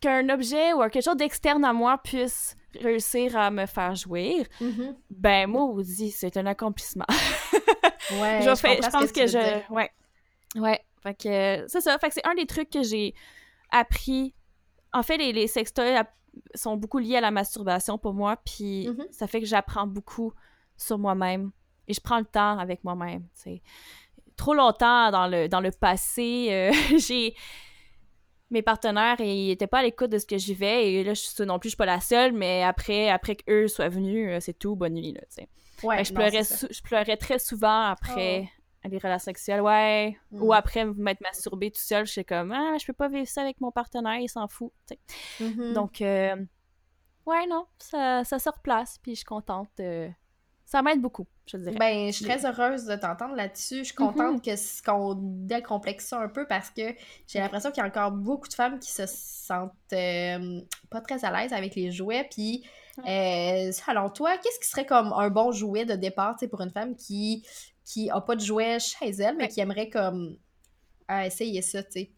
[0.00, 4.96] qu'un objet ou quelque chose d'externe à moi puisse réussir à me faire jouir, Mhm.
[5.10, 7.06] ben moi aussi, c'est un accomplissement.
[8.12, 9.72] Ouais, je, fais- pense que, je.
[9.72, 9.90] Ouais.
[10.56, 10.80] Ouais.
[11.02, 11.98] Fait que c'est ça.
[11.98, 13.14] Fait que c'est un des trucs que j'ai
[13.70, 14.34] appris.
[14.92, 16.02] En fait, les, les sextoys
[16.54, 19.06] sont beaucoup liés à la masturbation pour moi, puis Mhm.
[19.10, 20.32] ça fait que j'apprends beaucoup
[20.76, 21.50] sur moi-même
[21.86, 23.22] et je prends le temps avec moi-même.
[23.34, 23.62] tu sais.
[24.36, 27.34] Trop longtemps dans le, dans le passé, euh, j'ai.
[28.50, 31.20] Mes partenaires, ils étaient pas à l'écoute de ce que j'y vais, et là, je
[31.20, 34.40] suis non plus, je suis pas la seule, mais après, après qu'eux soient venus, euh,
[34.40, 35.48] c'est tout, bonne nuit, là, tu sais.
[35.82, 38.50] Ouais, je, non, pleurais je pleurais très souvent après
[38.84, 40.16] les relations sexuelles, ouais.
[40.30, 40.42] Mm.
[40.42, 43.42] Ou après m'être masturbée tout seul, je suis comme, ah, je peux pas vivre ça
[43.42, 44.72] avec mon partenaire, il s'en fout.
[44.88, 44.96] tu
[45.38, 45.44] sais.
[45.44, 45.74] Mhm.
[45.74, 46.36] Donc, euh,
[47.26, 49.68] ouais, non, ça, ça se replace, puis je suis contente.
[49.80, 50.08] euh,
[50.70, 51.76] Ça m'aide beaucoup, je dirais.
[51.78, 53.78] Ben, je suis très heureuse de t'entendre là-dessus.
[53.78, 56.94] Je suis contente que ce- qu'on décomplexe ça un peu parce que
[57.26, 60.60] j'ai l'impression qu'il y a encore beaucoup de femmes qui se sentent euh,
[60.90, 62.28] pas très à l'aise avec les jouets.
[62.30, 62.66] Puis,
[62.98, 66.94] euh, selon toi, qu'est-ce qui serait comme un bon jouet de départ pour une femme
[66.96, 67.46] qui
[67.86, 69.48] qui a pas de jouet chez elle, mais Ouais.
[69.48, 70.36] qui aimerait comme
[71.10, 72.10] euh, essayer ça, tu sais?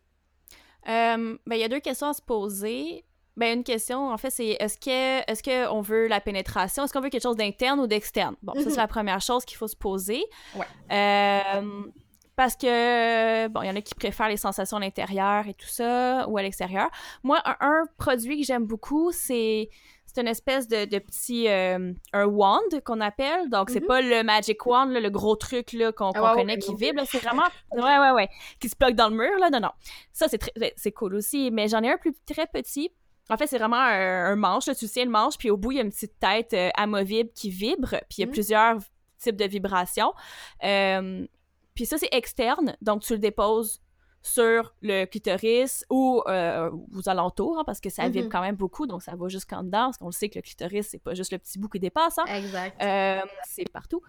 [0.88, 3.04] Euh, ben, il y a deux questions à se poser.
[3.40, 6.84] Ben, une question, en fait, c'est est-ce que est-ce qu'on veut la pénétration?
[6.84, 8.36] Est-ce qu'on veut quelque chose d'interne ou d'externe?
[8.42, 8.70] Bon, ça, Mhm.
[8.70, 10.22] c'est la première chose qu'il faut se poser.
[10.54, 10.66] Ouais.
[10.92, 11.82] Euh,
[12.36, 15.66] parce que, bon, il y en a qui préfèrent les sensations à l'intérieur et tout
[15.68, 16.88] ça, ou à l'extérieur.
[17.22, 19.68] Moi, un, un produit que j'aime beaucoup, c'est
[20.12, 23.48] c'est une espèce de, de petit euh, un wand qu'on appelle.
[23.48, 23.86] Donc, c'est Mhm.
[23.86, 27.02] pas le magic wand, là, le gros truc qu'on Ah connaît qui vibre.
[27.06, 27.44] C'est vraiment...
[27.70, 28.28] Ouais, ouais, ouais.
[28.58, 29.50] Qui se plug dans le mur, là.
[29.50, 29.70] Non, non.
[30.12, 31.52] Ça, c'est ben, c'est cool aussi.
[31.52, 32.90] Mais j'en ai un plus très petit.
[33.30, 34.66] En fait, c'est vraiment un, un manche.
[34.66, 34.74] Là.
[34.74, 37.30] Tu tiens le manche, puis au bout, il y a une petite tête euh, amovible
[37.34, 37.90] qui vibre.
[38.08, 38.32] Puis il y a Mhm.
[38.32, 38.76] plusieurs
[39.18, 40.12] types de vibrations.
[40.64, 41.26] Euh,
[41.74, 42.76] puis ça, c'est externe.
[42.82, 43.80] Donc, tu le déposes
[44.22, 48.30] sur le clitoris ou euh, aux alentours, hein, parce que ça vibre Mhm.
[48.32, 50.88] quand même beaucoup, donc ça va jusqu'en dedans, parce qu'on le sait que le clitoris,
[50.88, 52.24] c'est pas juste le petit bout qui dépasse, hein.
[52.26, 52.76] Exact.
[52.82, 54.02] Euh, c'est partout.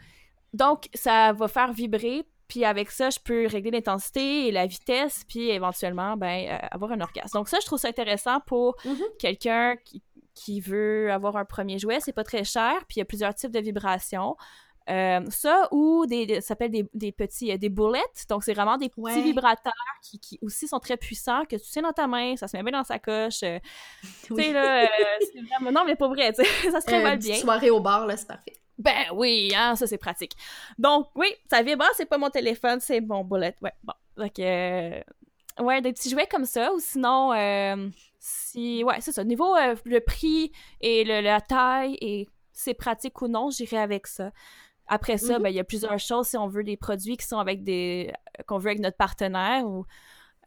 [0.54, 5.24] Donc, ça va faire vibrer, puis avec ça, je peux régler l'intensité et la vitesse,
[5.26, 7.30] puis éventuellement, ben, euh, avoir un orgasme.
[7.34, 8.98] Donc ça, je trouve ça intéressant pour Mhm.
[9.18, 12.00] quelqu'un qui, qui veut avoir un premier jouet.
[12.02, 14.36] C'est pas très cher, puis il y a plusieurs types de vibrations.
[14.90, 18.54] Euh, ça ou des, des- ça s'appelle des, des petits euh, des bullets donc c'est
[18.56, 19.22] vraiment des petits Ouais.
[19.22, 19.72] vibrateurs
[20.04, 22.64] qui, qui aussi sont très puissants que tu tiens dans ta main ça se met
[22.64, 23.60] bien dans sa coche euh,
[24.26, 24.88] tu sais là euh,
[25.32, 28.18] c'est vraiment non mais pas vrai ça se travaille une bien soirée au bar, là,
[28.18, 28.54] c'est parfait.
[28.82, 30.34] Ben oui, hein, ça c'est pratique.
[30.78, 33.56] Donc oui, ça vibre, Ah, c'est pas mon téléphone, c'est mon bullet.
[33.62, 33.94] Ouais, bon.
[34.18, 35.02] Donc, euh,
[35.60, 39.24] ouais, des petits jouets comme ça, ou sinon, euh, si, ouais, c'est ça.
[39.24, 40.52] Niveau euh, le prix
[40.82, 44.32] et le- la taille et c'est pratique ou non, j'irai avec ça.
[44.88, 45.44] Après ça, Mhm.
[45.44, 48.12] ben il y a plusieurs choses si on veut des produits qui sont avec des
[48.46, 49.86] qu'on veut avec notre partenaire ou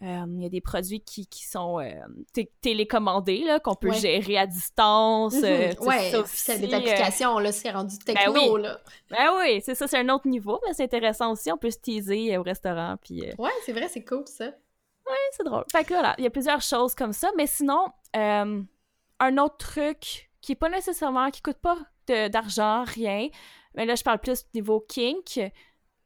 [0.00, 1.92] il y a des produits qui, qui sont euh,
[2.32, 3.98] té- télécommandés, là, qu'on peut Ouais.
[3.98, 5.34] gérer à distance.
[5.36, 8.62] Euh, sais, ouais, c'est des euh, applications, là, c'est rendu techno, oui.
[8.62, 8.80] là.
[9.10, 11.50] ben oui, c'est ça, c'est un autre niveau, mais c'est intéressant aussi.
[11.52, 14.50] On peut se teaser euh, au restaurant, puis euh, Ouais, c'est vrai, c'est cool, ça.
[15.32, 15.64] c'est drôle.
[15.72, 17.86] Fait que voilà, il y a plusieurs choses comme ça, mais sinon,
[18.16, 18.62] euh,
[19.20, 21.78] un autre truc qui est pas nécessairement, qui coûte pas
[22.28, 23.28] d'argent, rien,
[23.74, 25.40] mais là, je parle plus niveau kink,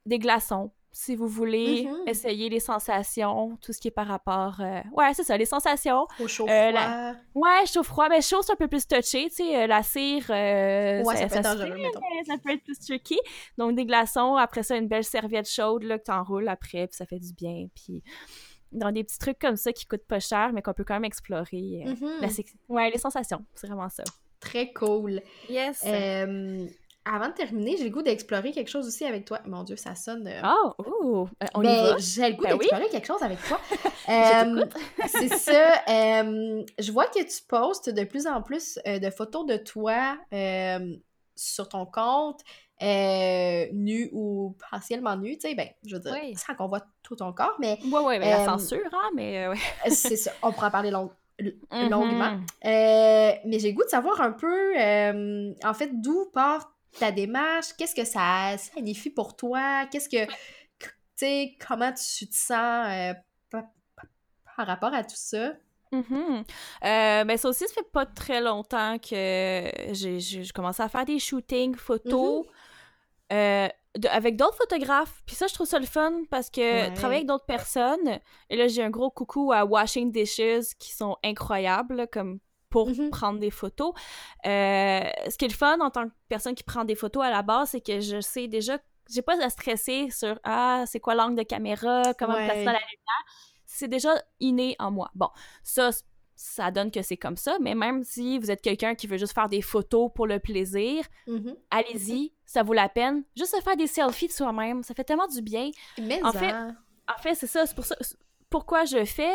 [0.06, 0.70] des glaçons.
[1.00, 2.08] Si vous voulez Mhm.
[2.08, 4.56] essayer les sensations, tout ce qui est par rapport...
[4.60, 6.08] euh, Ouais, c'est ça, les sensations.
[6.18, 6.72] Au chaud Euh, froid.
[6.72, 10.26] la- Ouais, chaud-froid, mais chaud, c'est un peu plus touché, tu sais, euh, la cire...
[10.30, 13.16] euh, Ouais, ça, peut être dangereux, mais ça peut être plus tricky.
[13.56, 17.06] Donc, des glaçons, après ça, une belle serviette chaude, là, que t'enroules après, puis ça
[17.06, 18.02] fait du bien, puis...
[18.72, 21.04] Dans des petits trucs comme ça qui coûtent pas cher, mais qu'on peut quand même
[21.04, 21.84] explorer.
[21.86, 24.02] euh, la sex- Ouais, les sensations, c'est vraiment ça.
[24.40, 25.22] Très cool.
[25.48, 25.80] Yes!
[25.86, 26.66] Euh,
[27.12, 29.40] avant de terminer, j'ai le goût d'explorer quelque chose aussi avec toi.
[29.46, 30.26] Mon Dieu, ça sonne.
[30.26, 30.72] euh, Oh!
[31.02, 31.96] ouh, euh, on y ben, va?
[31.98, 32.58] j'ai le goût Ben oui.
[32.58, 33.58] d'explorer quelque chose avec toi.
[34.08, 34.64] Euh,
[35.06, 35.82] c'est ça.
[35.86, 40.16] euh, je vois que tu postes de plus en plus de photos de toi
[41.36, 42.40] sur ton compte,
[43.72, 45.36] nu ou partiellement nu.
[45.36, 46.34] Tu sais, ben, je veux dire, Oui.
[46.36, 49.56] sans qu'on voit tout ton corps, mais Ouais, ouais, mais la censure, hein, mais ouais.
[49.90, 50.32] c'est ça.
[50.42, 51.88] On pourra en parler Mhm.
[51.90, 52.38] longuement.
[52.64, 57.12] Euh, mais j'ai le goût de savoir un peu, euh, en fait, d'où part ta
[57.12, 62.86] démarche, qu'est-ce que ça signifie pour toi, qu'est-ce que, tu sais, comment tu te sens
[62.88, 63.14] euh,
[63.50, 63.64] par,
[64.56, 65.52] par rapport à tout ça?
[66.84, 71.18] Euh, ben ça aussi, ça fait pas très longtemps que j'ai commencé à faire des
[71.18, 72.44] shootings photos.
[73.32, 73.68] euh,
[74.10, 75.22] avec d'autres photographes.
[75.26, 78.20] Puis ça, je trouve ça le fun parce que travailler avec d'autres personnes,
[78.50, 82.38] et là, j'ai un gros coucou à Washing Dishes qui sont incroyables comme
[82.70, 83.10] pour mm-hmm.
[83.10, 83.92] prendre des photos.
[84.46, 87.30] Euh, ce qui est le fun en tant que personne qui prend des photos à
[87.30, 88.78] la base, c'est que je sais déjà,
[89.10, 93.24] j'ai pas à stresser sur ah, c'est quoi l'angle de caméra, comment placer la lumière.
[93.64, 94.10] C'est déjà
[94.40, 95.10] inné en moi.
[95.14, 95.28] Bon,
[95.62, 95.90] ça,
[96.34, 99.34] ça donne que c'est comme ça, mais même si vous êtes quelqu'un qui veut juste
[99.34, 101.56] faire des photos pour le plaisir, mm-hmm.
[101.70, 103.24] allez-y, ça vaut la peine.
[103.36, 105.70] Juste se faire des selfies de soi-même, ça fait tellement du bien.
[106.00, 107.96] Mais en fait, en fait, c'est ça, c'est pour ça
[108.50, 109.32] pourquoi je fais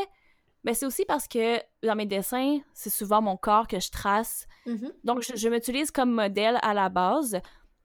[0.63, 4.47] mais c'est aussi parce que dans mes dessins, c'est souvent mon corps que je trace.
[4.65, 4.91] Mm-hmm.
[5.03, 7.39] Donc je, m'utilise comme modèle à la base.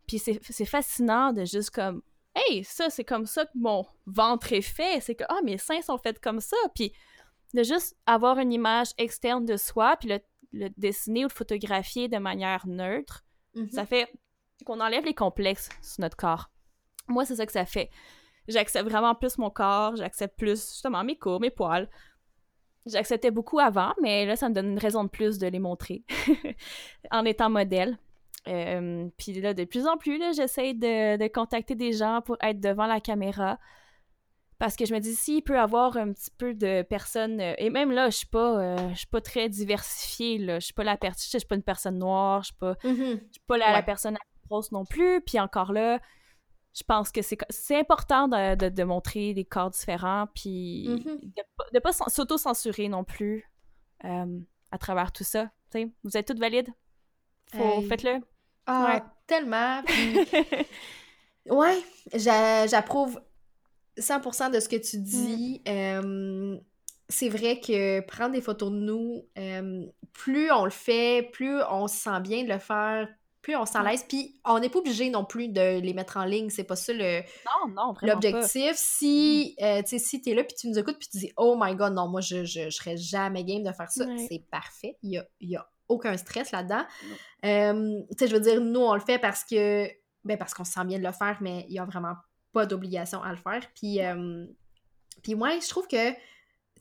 [0.07, 2.03] Puis c'est fascinant de juste comme
[2.35, 5.01] Hey, ça, c'est comme ça que mon ventre est fait.
[5.01, 6.57] C'est que Ah, mes seins sont faits comme ça.
[6.75, 6.93] Puis
[7.55, 10.11] de juste avoir une image externe de soi, puis
[10.53, 13.25] le, dessiner ou le photographier de manière neutre,
[13.55, 13.71] mhm.
[13.71, 14.09] ça fait
[14.65, 16.51] qu'on enlève les complexes sur notre corps.
[17.09, 17.91] Moi, c'est ça que ça fait.
[18.47, 21.89] J'accepte vraiment plus mon corps, j'accepte plus justement mes cours, mes poils.
[22.89, 26.03] J'acceptais beaucoup avant, mais là, ça me donne une raison de plus de les montrer
[27.11, 27.99] en étant modèle.
[28.47, 32.61] Euh, puis là, de plus en plus, j'essaie de, de, contacter des gens pour être
[32.61, 33.59] devant la caméra,
[34.59, 37.71] parce que je me dis, s'il peut avoir un petit peu de personnes, euh, et
[37.71, 40.59] même là, je suis pas, euh, je suis pas très diversifiée, là.
[40.59, 43.19] Je suis pas la personne, je suis pas une personne noire, je suis pas, mm-hmm.
[43.31, 44.17] suis pas la, personne
[44.49, 45.21] grosse non plus.
[45.21, 46.01] Puis encore là,
[46.79, 51.21] je pense que c'est important de, de, montrer des corps différents, puis mm-hmm.
[51.21, 51.43] de,
[51.75, 53.51] de, pas s'auto-censurer non plus
[54.05, 54.39] euh,
[54.71, 55.51] à travers tout ça.
[55.75, 56.71] vous êtes toutes valides?
[57.53, 58.21] Faites-le.
[58.67, 59.83] Ah, tellement.
[61.51, 61.83] ouais,
[62.15, 63.21] j'approuve
[63.99, 65.03] 100% de ce que tu mm.
[65.03, 65.63] dis.
[65.67, 66.59] Euh,
[67.09, 71.89] c'est vrai que prendre des photos de nous, euh, plus on le fait, plus on
[71.89, 73.09] se sent bien de le faire,
[73.49, 74.05] plus on s'en laisse.
[74.05, 76.51] Puis on n'est pas obligé non plus de les mettre en ligne.
[76.51, 77.23] C'est pas ça le,
[78.03, 78.75] l'objectif.
[78.75, 79.65] Si, mm.
[79.65, 81.95] euh, si tu es là, puis tu nous écoutes, puis tu dis Oh my god,
[81.95, 84.99] non, moi je, je, serais jamais game de faire ça, c'est parfait.
[85.03, 86.85] Il y a, y a, aucun stress là-dedans.
[87.43, 87.49] tu
[88.19, 89.89] sais, je veux dire, nous on le fait parce que.
[90.25, 92.15] Ben, parce qu'on se sent bien de le faire, mais il y a vraiment
[92.53, 93.63] pas d'obligation à le faire.
[93.75, 94.45] Puis, euh,
[95.23, 96.13] puis moi, je trouve que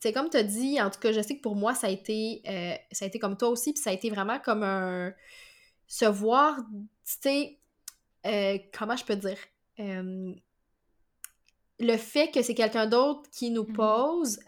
[0.00, 1.90] c'est comme tu as dit, en tout cas, je sais que pour moi, ça a
[1.90, 5.14] été, euh, ça a été comme toi aussi, puis ça a été vraiment comme un.
[5.88, 7.58] Se voir, tu sais,
[8.26, 9.38] euh, comment je peux dire?
[11.80, 13.72] le fait que c'est quelqu'un d'autre qui nous mm-hmm.
[13.72, 14.40] pose,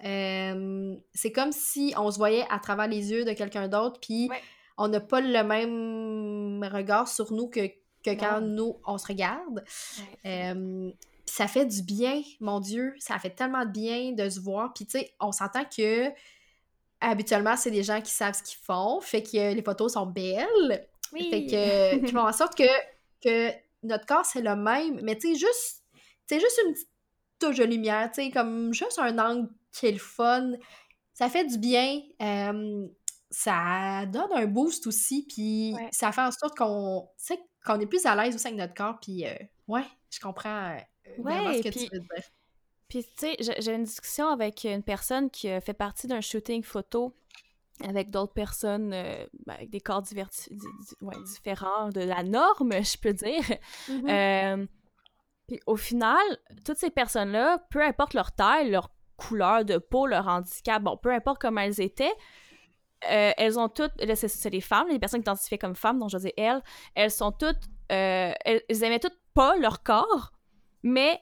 [1.14, 4.28] c'est comme si on se voyait à travers les yeux de quelqu'un d'autre, puis
[4.76, 7.68] on n'a pas le même regard sur nous que,
[8.04, 9.62] que quand nous, on se regarde
[11.30, 12.94] ça fait du bien, mon Dieu.
[12.98, 14.72] Ça fait tellement de bien de se voir.
[14.74, 16.10] Puis, tu sais, on s'entend que
[17.00, 19.00] habituellement, c'est des gens qui savent ce qu'ils font.
[19.00, 20.86] Fait que les photos sont belles.
[21.12, 21.30] Oui.
[21.30, 22.68] Fait que, font en sorte que,
[23.22, 23.52] que
[23.82, 25.00] notre corps, c'est le même.
[25.02, 25.84] Mais, tu sais, juste,
[26.26, 26.88] c'est juste une petite
[27.38, 30.52] touche de lumière, tu sais, comme juste un angle qui est le fun.
[31.14, 32.00] Ça fait du bien.
[32.22, 32.86] Euh,
[33.30, 35.26] ça donne un boost aussi.
[35.28, 37.08] Puis, ça fait en sorte qu'on,
[37.64, 38.98] qu'on est plus à l'aise aussi avec notre corps.
[39.00, 39.34] Puis, euh,
[39.68, 41.90] ouais, je comprends euh, ouais, puis,
[42.88, 47.14] Puis, tu sais, j'ai une discussion avec une personne qui fait partie d'un shooting photo
[47.84, 53.42] avec d'autres personnes euh, ben, avec des corps différents de la norme, je peux dire.
[53.88, 54.10] Mm-hmm.
[54.10, 54.66] Euh,
[55.48, 56.20] puis au final,
[56.64, 61.12] toutes ces personnes-là, peu importe leur taille, leur couleur de peau, leur handicap, bon, peu
[61.12, 62.12] importe comment elles étaient,
[63.10, 66.32] euh, elles ont toutes, c'est des femmes, les personnes identifiées comme femmes, dont je dis
[66.36, 66.62] elles,
[66.94, 70.32] elles sont toutes, elles, elles aimaient toutes pas leur corps,
[70.82, 71.20] mais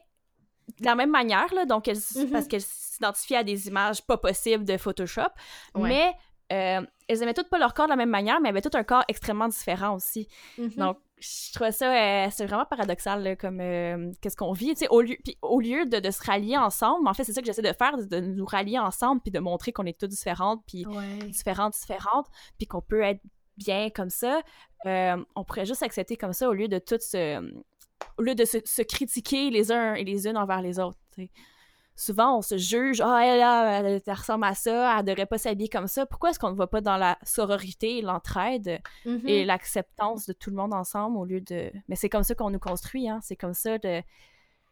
[0.79, 2.31] de la même manière, là, donc mm-hmm.
[2.31, 5.29] parce qu'elles s'identifient à des images pas possibles de Photoshop,
[5.75, 6.13] mais
[6.51, 8.77] euh, elles aimaient toutes pas leur corps de la même manière, mais elles avaient tout
[8.77, 10.27] un corps extrêmement différent aussi.
[10.57, 10.77] Mm-hmm.
[10.77, 14.87] Donc, je trouvais ça, euh, c'est vraiment paradoxal, comme euh, qu'est-ce qu'on vit, tu sais,
[14.89, 17.61] au lieu, au lieu de, de, se rallier ensemble, en fait, c'est ça que j'essaie
[17.61, 20.85] de faire, de nous rallier ensemble, puis de montrer qu'on est toutes différentes, puis
[21.27, 22.27] différentes, différentes,
[22.57, 23.21] puis qu'on peut être
[23.57, 24.41] bien comme ça,
[24.85, 27.41] on pourrait juste accepter comme ça au lieu de tout se
[28.17, 30.97] au lieu de se, critiquer les uns et les unes envers les autres.
[31.99, 35.87] Souvent, on se juge, ah, elle, elle, ressemble à ça, elle devrait pas s'habiller comme
[35.87, 36.05] ça.
[36.05, 39.27] Pourquoi est-ce qu'on ne va pas dans la sororité, l'entraide mm-hmm.
[39.27, 41.69] et l'acceptance de tout le monde ensemble au lieu de.
[41.89, 43.19] Mais c'est comme ça qu'on nous construit, hein?
[43.21, 44.01] C'est comme ça de.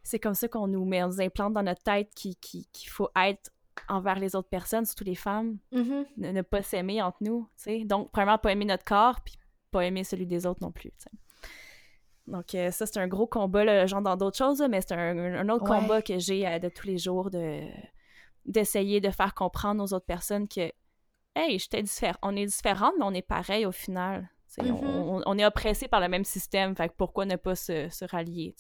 [0.04, 3.52] C'est comme ça qu'on nous met, on nous implante dans notre tête qu'il faut être
[3.90, 6.32] envers les autres personnes, surtout les femmes, mm-hmm.
[6.32, 9.36] ne, pas s'aimer entre nous, tu Donc, premièrement, pas aimer notre corps, puis
[9.72, 10.94] pas aimer celui des autres non plus,
[12.28, 15.50] donc, euh, ça, c'est un gros combat, là, genre dans d'autres choses, mais c'est un,
[15.50, 17.62] autre combat que j'ai euh, de tous les jours de
[18.46, 20.72] d'essayer de faire comprendre aux autres personnes que,
[21.36, 22.18] hey, je différent.
[22.22, 24.30] On est différentes, mais on est pareil au final.
[24.58, 25.24] Mm-hmm.
[25.26, 28.56] on, est oppressé par le même système, fait pourquoi ne pas se, se rallier,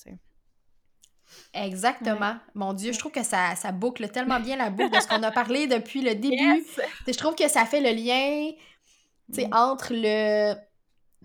[1.53, 2.35] Exactement.
[2.53, 5.23] Mon Dieu, je trouve que ça, ça boucle tellement bien la boucle de ce qu'on
[5.23, 6.65] a parlé depuis le début.
[7.07, 8.51] Je trouve que ça fait le lien
[9.29, 9.53] mm.
[9.53, 10.55] entre le.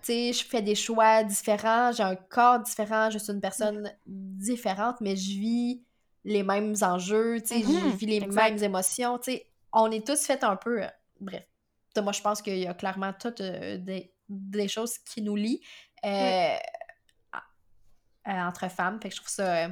[0.03, 4.97] Sais, je fais des choix différents, j'ai un corps différent, je suis une personne différente,
[5.01, 5.83] mais je vis
[6.25, 7.95] les mêmes enjeux, tu sais, je mm-hmm.
[7.95, 9.17] vis les mêmes émotions.
[9.17, 10.83] Tu sais, on est tous faits un peu.
[10.83, 10.87] Euh,
[11.19, 11.43] bref.
[11.95, 15.61] Moi, je pense qu'il y a clairement toutes euh, des, des, choses qui nous lient
[16.05, 16.55] euh,
[18.25, 18.99] entre femmes.
[18.99, 19.69] Fait que je trouve ça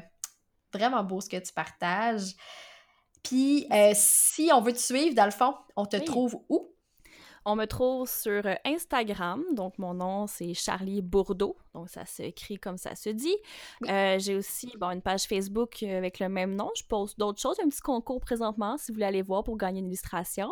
[0.71, 2.35] vraiment beau ce que tu partages.
[3.23, 6.70] Puis, euh, si on veut te suivre, dans le fond, on te trouve où?
[7.43, 12.59] On me trouve sur euh, Instagram, donc mon nom c'est Charlie Bourdeau, donc ça s'écrit
[12.59, 13.35] comme ça se dit.
[13.89, 16.69] Euh, j'ai aussi bon, une page Facebook avec le même nom.
[16.75, 19.79] Je poste d'autres choses, un petit concours présentement si vous voulez aller voir pour gagner
[19.79, 20.51] une illustration.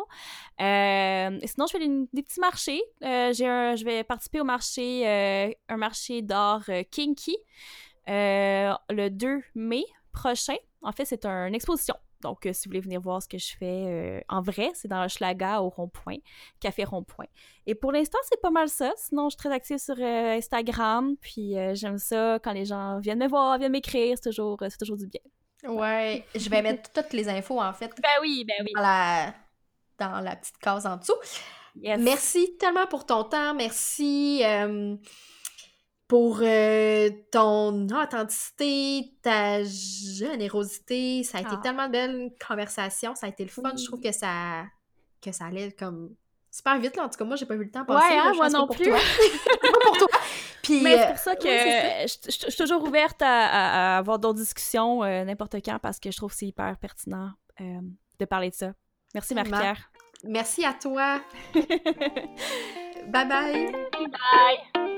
[0.58, 2.82] sinon, je fais des, petits marchés.
[3.00, 3.44] j'ai
[3.76, 7.36] je vais participer au marché, un marché d'art kinky
[8.08, 10.56] le 2 mai prochain.
[10.82, 11.94] En fait, c'est une exposition.
[12.20, 14.88] Donc, euh, si vous voulez venir voir ce que je fais euh, en vrai, c'est
[14.88, 16.16] dans Schlaga au rond-point,
[16.60, 17.26] Café Rond-Point.
[17.66, 18.92] Et pour l'instant, c'est pas mal ça.
[18.96, 23.18] Sinon, je suis très active sur euh, Instagram, puis j'aime ça quand les gens viennent
[23.18, 25.20] me voir, viennent m'écrire, c'est toujours, toujours du bien.
[25.70, 27.92] Ouais, je vais mettre toutes les infos, en fait.
[28.02, 28.72] Ben oui, ben oui.
[28.74, 29.34] Dans la,
[29.98, 31.14] dans la petite case en dessous.
[31.76, 34.42] Merci tellement pour ton temps, merci
[36.10, 41.22] pour euh, ton authenticité, ta générosité.
[41.22, 41.60] Ça a été ah.
[41.62, 43.14] tellement de belles conversations.
[43.14, 43.70] Ça a été le fun.
[43.78, 44.64] Je trouve que ça,
[45.22, 46.16] que ça allait comme
[46.50, 46.96] super vite.
[46.96, 47.04] Là.
[47.04, 48.08] En tout cas, moi, j'ai pas vu le temps passer.
[48.08, 48.90] Ouais, hein, moi non plus.
[49.84, 50.08] pour toi.
[50.64, 55.04] Puis, Mais c'est pour ça euh, que je, suis toujours ouverte à, avoir d'autres discussions
[55.04, 57.30] euh, n'importe quand parce que je trouve que c'est hyper pertinent
[57.60, 58.72] de parler de ça.
[59.14, 59.92] Merci, Marie-Pierre.
[60.24, 61.20] Merci à toi.
[61.54, 63.72] bye bye.
[63.92, 64.89] Bye.